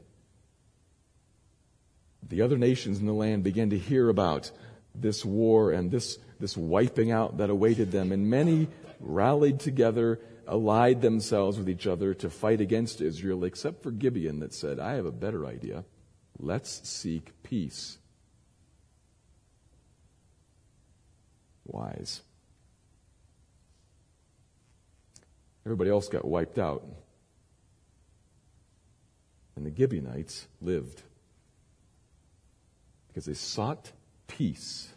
the 2.29 2.43
other 2.43 2.59
nations 2.59 2.99
in 2.99 3.07
the 3.07 3.12
land 3.12 3.45
began 3.45 3.70
to 3.70 3.79
hear 3.79 4.09
about 4.09 4.51
this 4.95 5.24
war 5.24 5.70
and 5.70 5.91
this, 5.91 6.18
this 6.41 6.57
wiping 6.57 7.12
out 7.12 7.39
that 7.39 7.51
awaited 7.51 7.93
them. 7.93 8.11
And 8.11 8.29
many 8.29 8.68
rallied 9.01 9.61
together, 9.61 10.20
allied 10.47 11.01
themselves 11.01 11.57
with 11.57 11.68
each 11.68 11.87
other 11.87 12.14
to 12.14 12.29
fight 12.29 12.61
against 12.61 13.01
Israel, 13.01 13.45
except 13.45 13.83
for 13.83 13.93
Gibeon 13.93 14.41
that 14.41 14.53
said, 14.53 14.81
I 14.81 14.95
have 14.95 15.07
a 15.07 15.12
better 15.12 15.47
idea. 15.47 15.85
Let's 16.39 16.89
seek 16.89 17.33
peace. 17.43 17.99
Wise. 21.64 22.22
Everybody 25.64 25.91
else 25.91 26.09
got 26.09 26.24
wiped 26.24 26.59
out. 26.59 26.83
And 29.59 29.66
the 29.66 29.76
Gibeonites 29.76 30.46
lived 30.62 31.02
because 33.09 33.24
they 33.24 33.34
sought 33.34 33.90
peace 34.28 34.94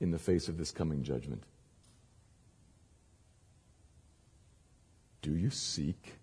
in 0.00 0.10
the 0.10 0.18
face 0.18 0.48
of 0.48 0.58
this 0.58 0.72
coming 0.72 1.04
judgment. 1.04 1.44
Do 5.22 5.36
you 5.36 5.50
seek 5.50 6.16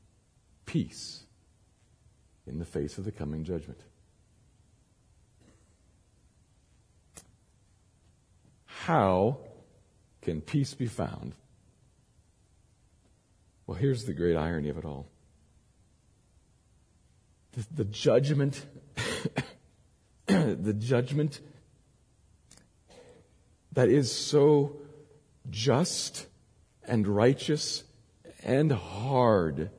peace? 0.66 1.24
in 2.46 2.60
the 2.60 2.66
face 2.66 2.98
of 2.98 3.06
the 3.06 3.12
coming 3.12 3.44
judgment. 3.44 3.80
How 8.66 9.38
can 10.22 10.42
peace 10.42 10.74
be 10.74 10.88
found? 10.88 11.36
Well, 13.66 13.78
here's 13.78 14.04
the 14.04 14.14
great 14.14 14.36
irony 14.36 14.68
of 14.68 14.78
it 14.78 14.84
all. 14.84 15.08
The, 17.54 17.66
the 17.76 17.86
judgment, 17.86 18.66
the 20.26 20.74
judgment 20.74 21.40
that 23.74 23.90
is 23.90 24.12
so 24.12 24.78
just 25.50 26.28
and 26.86 27.08
righteous 27.08 27.84
and 28.44 28.72
hard 28.72 29.70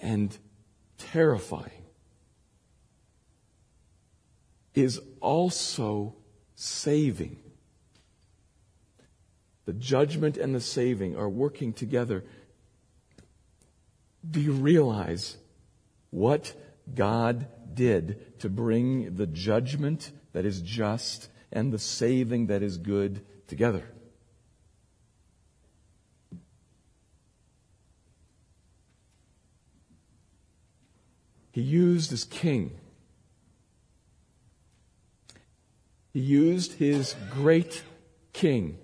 and 0.00 0.36
terrifying 0.98 1.84
is 4.74 5.00
also 5.20 6.14
saving. 6.54 7.36
The 9.66 9.72
judgment 9.72 10.36
and 10.36 10.54
the 10.54 10.60
saving 10.60 11.16
are 11.16 11.28
working 11.28 11.72
together. 11.72 12.24
Do 14.28 14.40
you 14.40 14.52
realize 14.52 15.36
what 16.10 16.54
God 16.94 17.46
did 17.72 18.38
to 18.40 18.48
bring 18.48 19.16
the 19.16 19.26
judgment 19.26 20.12
that 20.32 20.44
is 20.44 20.60
just 20.60 21.28
and 21.52 21.72
the 21.72 21.78
saving 21.78 22.46
that 22.46 22.62
is 22.62 22.78
good 22.78 23.24
together? 23.46 23.84
He 31.52 31.62
used 31.62 32.10
his 32.10 32.24
king 32.24 32.78
He 36.12 36.20
used 36.20 36.74
his 36.74 37.14
great 37.30 37.82
king 38.32 38.78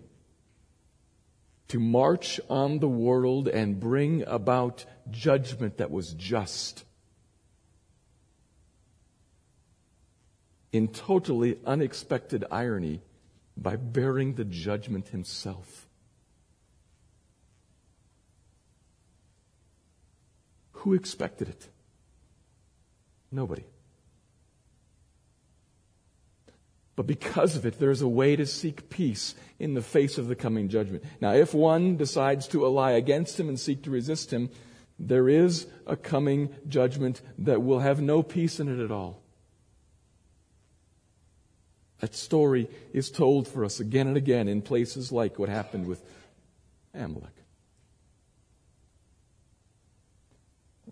to 1.68 1.80
march 1.80 2.40
on 2.48 2.78
the 2.78 2.88
world 2.88 3.48
and 3.48 3.80
bring 3.80 4.22
about 4.26 4.84
judgment 5.11 5.78
that 5.78 5.90
was 5.90 6.12
just. 6.12 6.84
In 10.76 10.88
totally 10.88 11.58
unexpected 11.64 12.44
irony, 12.50 13.00
by 13.56 13.76
bearing 13.76 14.34
the 14.34 14.44
judgment 14.44 15.08
himself. 15.08 15.88
Who 20.72 20.92
expected 20.92 21.48
it? 21.48 21.68
Nobody. 23.32 23.64
But 26.94 27.06
because 27.06 27.56
of 27.56 27.64
it, 27.64 27.78
there's 27.78 28.02
a 28.02 28.08
way 28.08 28.36
to 28.36 28.44
seek 28.44 28.90
peace 28.90 29.34
in 29.58 29.72
the 29.72 29.80
face 29.80 30.18
of 30.18 30.28
the 30.28 30.36
coming 30.36 30.68
judgment. 30.68 31.04
Now, 31.22 31.32
if 31.32 31.54
one 31.54 31.96
decides 31.96 32.46
to 32.48 32.66
ally 32.66 32.90
against 32.90 33.40
him 33.40 33.48
and 33.48 33.58
seek 33.58 33.82
to 33.84 33.90
resist 33.90 34.30
him, 34.30 34.50
there 34.98 35.30
is 35.30 35.68
a 35.86 35.96
coming 35.96 36.54
judgment 36.68 37.22
that 37.38 37.62
will 37.62 37.80
have 37.80 38.02
no 38.02 38.22
peace 38.22 38.60
in 38.60 38.68
it 38.68 38.84
at 38.84 38.90
all. 38.90 39.22
That 42.01 42.14
story 42.14 42.68
is 42.92 43.11
told 43.11 43.49
for 43.49 43.64
us 43.64 43.80
again 43.80 44.07
and 44.07 44.16
again 44.16 44.49
in 44.49 44.61
places 44.62 45.12
like 45.12 45.38
what 45.38 45.49
happened 45.49 45.86
with 45.86 46.03
Amalek. 46.94 47.30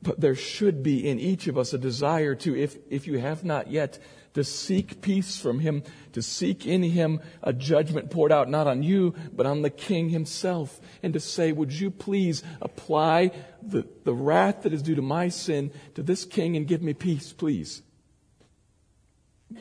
But 0.01 0.21
there 0.21 0.35
should 0.35 0.83
be 0.83 1.09
in 1.09 1.19
each 1.19 1.47
of 1.47 1.57
us 1.57 1.73
a 1.73 1.79
desire 1.79 2.35
to, 2.37 2.57
if, 2.57 2.77
if 2.91 3.07
you 3.07 3.19
have 3.19 3.45
not 3.45 3.71
yet, 3.71 3.99
to 4.35 4.45
seek 4.45 5.01
peace 5.01 5.41
from 5.41 5.61
Him, 5.61 5.83
to 6.13 6.21
seek 6.21 6.67
in 6.67 6.83
Him 6.83 7.21
a 7.43 7.53
judgment 7.53 8.11
poured 8.11 8.33
out 8.33 8.51
not 8.51 8.67
on 8.67 8.83
you, 8.83 9.15
but 9.33 9.47
on 9.47 9.63
the 9.63 9.71
King 9.71 10.11
Himself, 10.11 10.81
and 11.03 11.15
to 11.15 11.21
say, 11.21 11.53
would 11.53 11.73
you 11.73 11.91
please 11.91 12.43
apply 12.61 13.31
the, 13.63 13.87
the 14.05 14.13
wrath 14.13 14.63
that 14.63 14.73
is 14.73 14.83
due 14.83 14.97
to 14.97 15.03
my 15.03 15.29
sin 15.29 15.71
to 15.95 16.03
this 16.03 16.25
King 16.25 16.57
and 16.57 16.67
give 16.67 16.83
me 16.83 16.93
peace, 16.93 17.33
please? 17.33 17.83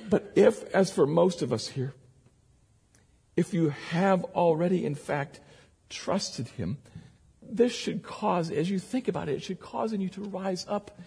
But 0.10 0.32
if, 0.36 0.64
as 0.74 0.92
for 0.92 1.06
most 1.06 1.42
of 1.42 1.54
us 1.54 1.68
here, 1.68 1.94
if 3.36 3.54
you 3.54 3.70
have 3.90 4.24
already, 4.36 4.86
in 4.86 4.96
fact, 4.96 5.40
trusted 5.90 6.48
Him, 6.50 6.78
this 7.42 7.74
should 7.74 8.04
cause, 8.04 8.50
as 8.50 8.70
you 8.70 8.80
think 8.80 9.08
about 9.08 9.30
it, 9.30 9.36
it 9.36 9.44
should 9.44 9.60
cause 9.60 9.94
in 9.94 10.02
you 10.02 10.10
to 10.10 10.22
rise 10.22 10.66
up, 10.68 11.00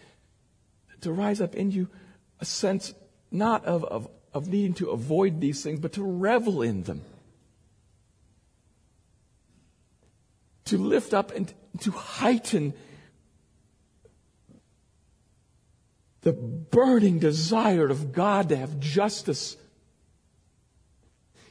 to 1.01 1.13
rise 1.13 1.41
up 1.41 1.55
in 1.55 1.71
you 1.71 1.89
a 2.41 2.45
sense 2.45 2.95
not 3.31 3.65
of, 3.65 3.85
of, 3.85 4.09
of 4.33 4.49
needing 4.49 4.75
to 4.75 4.91
avoid 4.91 5.41
these 5.41 5.63
things, 5.63 5.81
but 5.81 5.93
to 5.95 6.03
revel 6.03 6.63
in 6.63 6.83
them. 6.85 7.03
To 10.67 10.79
lift 10.79 11.15
up 11.15 11.35
and 11.35 11.53
to 11.81 11.91
heighten 11.93 12.75
the 16.27 16.33
burning 16.33 17.21
desire 17.21 17.87
of 17.87 18.13
God 18.13 18.49
to 18.49 18.57
have 18.57 18.81
justice 18.81 19.57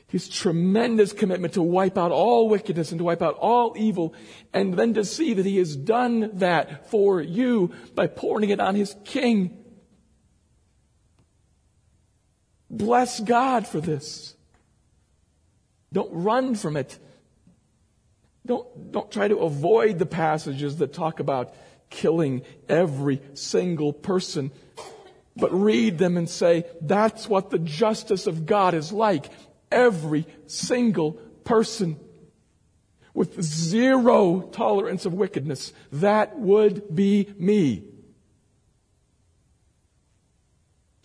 his 0.08 0.28
tremendous 0.28 1.14
commitment 1.14 1.54
to 1.54 1.62
wipe 1.62 1.98
out 1.98 2.12
all 2.12 2.50
wickedness 2.50 2.92
and 2.92 3.00
to 3.00 3.06
wipe 3.06 3.22
out 3.22 3.36
all 3.36 3.74
evil, 3.78 4.14
and 4.52 4.74
then 4.74 4.94
to 4.94 5.06
see 5.06 5.34
that 5.34 5.46
he 5.46 5.60
has 5.60 5.78
done 5.78 6.30
that 6.40 6.92
for 6.92 7.22
you 7.22 7.72
by 7.96 8.08
pouring 8.08 8.50
it 8.50 8.60
on 8.60 8.76
his 8.76 8.94
king. 9.06 9.64
Bless 12.70 13.22
God 13.22 13.66
for 13.66 13.80
this. 13.80 14.36
Don't 15.94 16.12
run 16.12 16.56
from 16.56 16.76
it. 16.76 17.00
Don't, 18.46 18.92
don't 18.92 19.10
try 19.10 19.30
to 19.30 19.38
avoid 19.38 20.00
the 20.00 20.06
passages 20.06 20.80
that 20.80 20.92
talk 20.92 21.22
about 21.22 21.54
killing 21.90 22.42
every 22.68 23.22
single 23.34 23.94
person, 23.94 24.52
but 25.36 25.54
read 25.54 25.98
them 25.98 26.18
and 26.18 26.30
say, 26.30 26.66
that's 26.82 27.28
what 27.28 27.50
the 27.50 27.60
justice 27.60 28.28
of 28.28 28.46
God 28.46 28.74
is 28.74 28.92
like 28.92 29.30
every 29.72 30.26
single 30.48 31.14
person 31.44 32.00
with 33.14 33.42
zero 33.42 34.42
tolerance 34.42 35.06
of 35.06 35.14
wickedness. 35.14 35.74
That 35.92 36.38
would 36.38 36.94
be 36.94 37.34
me. 37.38 37.86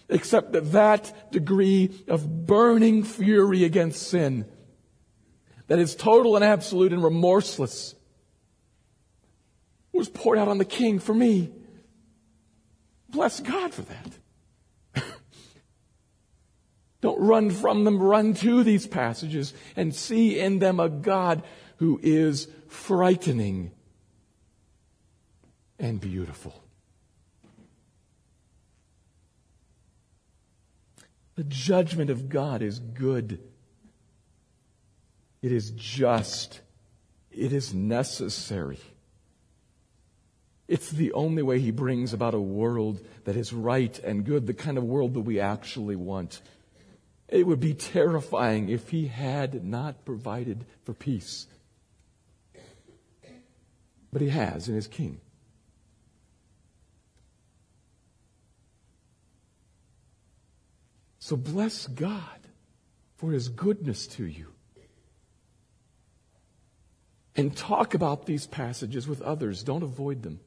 Except 0.08 0.52
that 0.52 0.72
that 0.72 1.30
degree 1.30 2.04
of 2.08 2.46
burning 2.46 3.04
fury 3.04 3.62
against 3.62 4.08
sin, 4.08 4.44
that 5.68 5.78
is 5.78 5.94
total 5.94 6.34
and 6.34 6.44
absolute 6.44 6.92
and 6.92 7.02
remorseless, 7.02 7.94
was 9.92 10.08
poured 10.08 10.38
out 10.38 10.48
on 10.48 10.58
the 10.58 10.64
king 10.64 10.98
for 10.98 11.14
me. 11.14 11.50
Bless 13.08 13.40
God 13.40 13.74
for 13.74 13.82
that. 13.82 15.04
Don't 17.00 17.20
run 17.20 17.50
from 17.50 17.84
them, 17.84 17.98
run 17.98 18.34
to 18.34 18.62
these 18.62 18.86
passages 18.86 19.52
and 19.76 19.94
see 19.94 20.38
in 20.38 20.58
them 20.58 20.78
a 20.78 20.88
God 20.88 21.42
who 21.78 21.98
is 22.02 22.46
frightening 22.68 23.72
and 25.78 26.00
beautiful. 26.00 26.62
The 31.36 31.44
judgment 31.44 32.10
of 32.10 32.28
God 32.28 32.60
is 32.60 32.78
good. 32.78 33.40
It 35.40 35.52
is 35.52 35.70
just. 35.70 36.60
It 37.30 37.52
is 37.52 37.72
necessary. 37.72 38.78
It's 40.70 40.92
the 40.92 41.12
only 41.14 41.42
way 41.42 41.58
He 41.58 41.72
brings 41.72 42.12
about 42.12 42.32
a 42.32 42.40
world 42.40 43.04
that 43.24 43.34
is 43.34 43.52
right 43.52 43.98
and 43.98 44.24
good, 44.24 44.46
the 44.46 44.54
kind 44.54 44.78
of 44.78 44.84
world 44.84 45.14
that 45.14 45.22
we 45.22 45.40
actually 45.40 45.96
want. 45.96 46.40
It 47.28 47.44
would 47.44 47.58
be 47.58 47.74
terrifying 47.74 48.68
if 48.68 48.88
he 48.88 49.08
had 49.08 49.64
not 49.64 50.04
provided 50.04 50.64
for 50.84 50.94
peace. 50.94 51.48
But 54.12 54.22
he 54.22 54.28
has 54.28 54.68
in 54.68 54.76
his 54.76 54.86
king. 54.86 55.20
So 61.18 61.34
bless 61.36 61.88
God 61.88 62.22
for 63.16 63.32
his 63.32 63.48
goodness 63.48 64.06
to 64.06 64.24
you. 64.24 64.46
And 67.34 67.56
talk 67.56 67.94
about 67.94 68.26
these 68.26 68.46
passages 68.46 69.08
with 69.08 69.20
others. 69.20 69.64
Don't 69.64 69.82
avoid 69.82 70.22
them. 70.22 70.38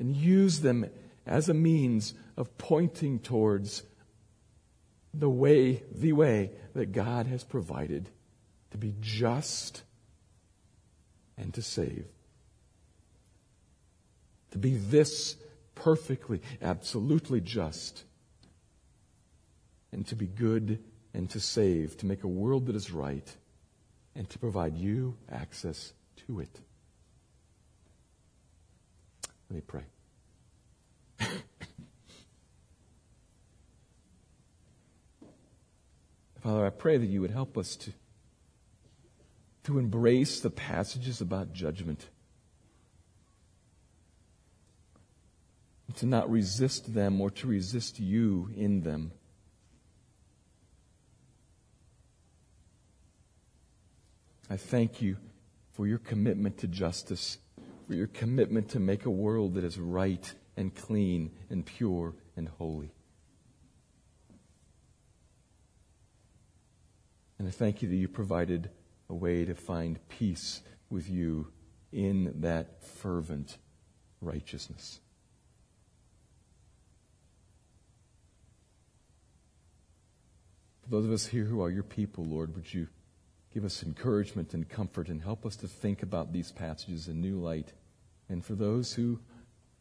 And 0.00 0.16
use 0.16 0.60
them 0.60 0.86
as 1.26 1.48
a 1.48 1.54
means 1.54 2.14
of 2.36 2.58
pointing 2.58 3.20
towards 3.20 3.84
the 5.12 5.28
way, 5.28 5.82
the 5.94 6.14
way 6.14 6.50
that 6.74 6.92
God 6.92 7.26
has 7.26 7.44
provided 7.44 8.08
to 8.70 8.78
be 8.78 8.94
just 9.00 9.82
and 11.36 11.52
to 11.54 11.62
save. 11.62 12.06
To 14.52 14.58
be 14.58 14.76
this 14.76 15.36
perfectly, 15.74 16.40
absolutely 16.62 17.40
just, 17.42 18.02
and 19.92 20.06
to 20.06 20.16
be 20.16 20.26
good 20.26 20.82
and 21.12 21.28
to 21.30 21.40
save, 21.40 21.98
to 21.98 22.06
make 22.06 22.24
a 22.24 22.28
world 22.28 22.66
that 22.66 22.76
is 22.76 22.90
right, 22.90 23.36
and 24.14 24.28
to 24.30 24.38
provide 24.38 24.76
you 24.76 25.16
access 25.30 25.92
to 26.26 26.40
it. 26.40 26.60
Let 29.50 29.56
me 29.56 29.62
pray. 29.66 29.82
Father, 36.40 36.64
I 36.66 36.70
pray 36.70 36.96
that 36.98 37.06
you 37.06 37.20
would 37.20 37.32
help 37.32 37.58
us 37.58 37.74
to, 37.76 37.92
to 39.64 39.80
embrace 39.80 40.38
the 40.38 40.50
passages 40.50 41.20
about 41.20 41.52
judgment, 41.52 42.08
to 45.96 46.06
not 46.06 46.30
resist 46.30 46.94
them 46.94 47.20
or 47.20 47.30
to 47.30 47.48
resist 47.48 47.98
you 47.98 48.50
in 48.56 48.82
them. 48.82 49.10
I 54.48 54.56
thank 54.56 55.02
you 55.02 55.16
for 55.72 55.88
your 55.88 55.98
commitment 55.98 56.58
to 56.58 56.68
justice, 56.68 57.38
for 57.90 57.96
your 57.96 58.06
commitment 58.06 58.68
to 58.68 58.78
make 58.78 59.04
a 59.04 59.10
world 59.10 59.54
that 59.54 59.64
is 59.64 59.76
right 59.76 60.32
and 60.56 60.72
clean 60.72 61.28
and 61.50 61.66
pure 61.66 62.14
and 62.36 62.48
holy. 62.48 62.94
And 67.40 67.48
I 67.48 67.50
thank 67.50 67.82
you 67.82 67.88
that 67.88 67.96
you 67.96 68.06
provided 68.06 68.70
a 69.08 69.14
way 69.16 69.44
to 69.44 69.56
find 69.56 69.98
peace 70.08 70.60
with 70.88 71.10
you 71.10 71.48
in 71.90 72.32
that 72.42 72.84
fervent 72.84 73.58
righteousness. 74.20 75.00
For 80.84 80.90
those 80.90 81.06
of 81.06 81.10
us 81.10 81.26
here 81.26 81.42
who 81.42 81.60
are 81.60 81.70
your 81.70 81.82
people, 81.82 82.24
Lord, 82.24 82.54
would 82.54 82.72
you 82.72 82.86
give 83.52 83.64
us 83.64 83.82
encouragement 83.82 84.54
and 84.54 84.68
comfort 84.68 85.08
and 85.08 85.20
help 85.20 85.44
us 85.44 85.56
to 85.56 85.66
think 85.66 86.04
about 86.04 86.32
these 86.32 86.52
passages 86.52 87.08
in 87.08 87.20
new 87.20 87.40
light? 87.40 87.72
And 88.30 88.44
for 88.44 88.54
those 88.54 88.94
who 88.94 89.18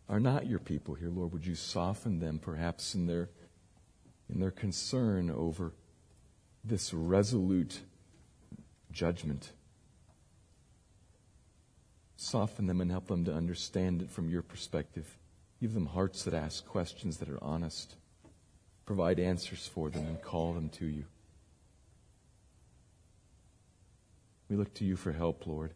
are 0.09 0.19
not 0.19 0.47
your 0.47 0.57
people 0.57 0.95
here, 0.95 1.09
Lord, 1.09 1.31
would 1.31 1.45
you 1.45 1.53
soften 1.53 2.19
them 2.19 2.39
perhaps 2.39 2.95
in 2.95 3.05
their, 3.05 3.29
in 4.27 4.39
their 4.39 4.51
concern 4.51 5.29
over 5.29 5.73
this 6.63 6.91
resolute 6.91 7.81
judgment. 8.91 9.51
Soften 12.17 12.65
them 12.65 12.81
and 12.81 12.89
help 12.91 13.07
them 13.07 13.23
to 13.25 13.33
understand 13.33 14.01
it 14.01 14.09
from 14.09 14.29
your 14.29 14.41
perspective. 14.41 15.17
Give 15.61 15.73
them 15.73 15.85
hearts 15.85 16.23
that 16.23 16.33
ask 16.33 16.65
questions 16.65 17.17
that 17.17 17.29
are 17.29 17.41
honest. 17.43 17.95
Provide 18.87 19.19
answers 19.19 19.67
for 19.67 19.91
them 19.91 20.07
and 20.07 20.21
call 20.21 20.53
them 20.53 20.69
to 20.69 20.85
you. 20.85 21.05
We 24.49 24.55
look 24.55 24.73
to 24.75 24.85
you 24.85 24.95
for 24.95 25.11
help, 25.11 25.45
Lord. 25.45 25.75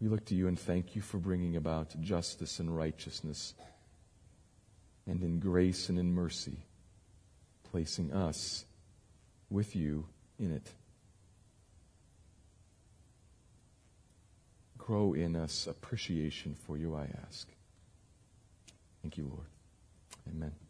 We 0.00 0.08
look 0.08 0.24
to 0.26 0.34
you 0.34 0.48
and 0.48 0.58
thank 0.58 0.96
you 0.96 1.02
for 1.02 1.18
bringing 1.18 1.56
about 1.56 2.00
justice 2.00 2.58
and 2.58 2.74
righteousness, 2.74 3.54
and 5.06 5.22
in 5.22 5.38
grace 5.38 5.88
and 5.88 5.98
in 5.98 6.12
mercy, 6.12 6.64
placing 7.70 8.12
us 8.12 8.64
with 9.50 9.76
you 9.76 10.06
in 10.38 10.52
it. 10.52 10.70
Grow 14.78 15.12
in 15.12 15.36
us 15.36 15.66
appreciation 15.66 16.54
for 16.54 16.78
you, 16.78 16.94
I 16.94 17.08
ask. 17.26 17.46
Thank 19.02 19.18
you, 19.18 19.24
Lord. 19.24 19.46
Amen. 20.28 20.69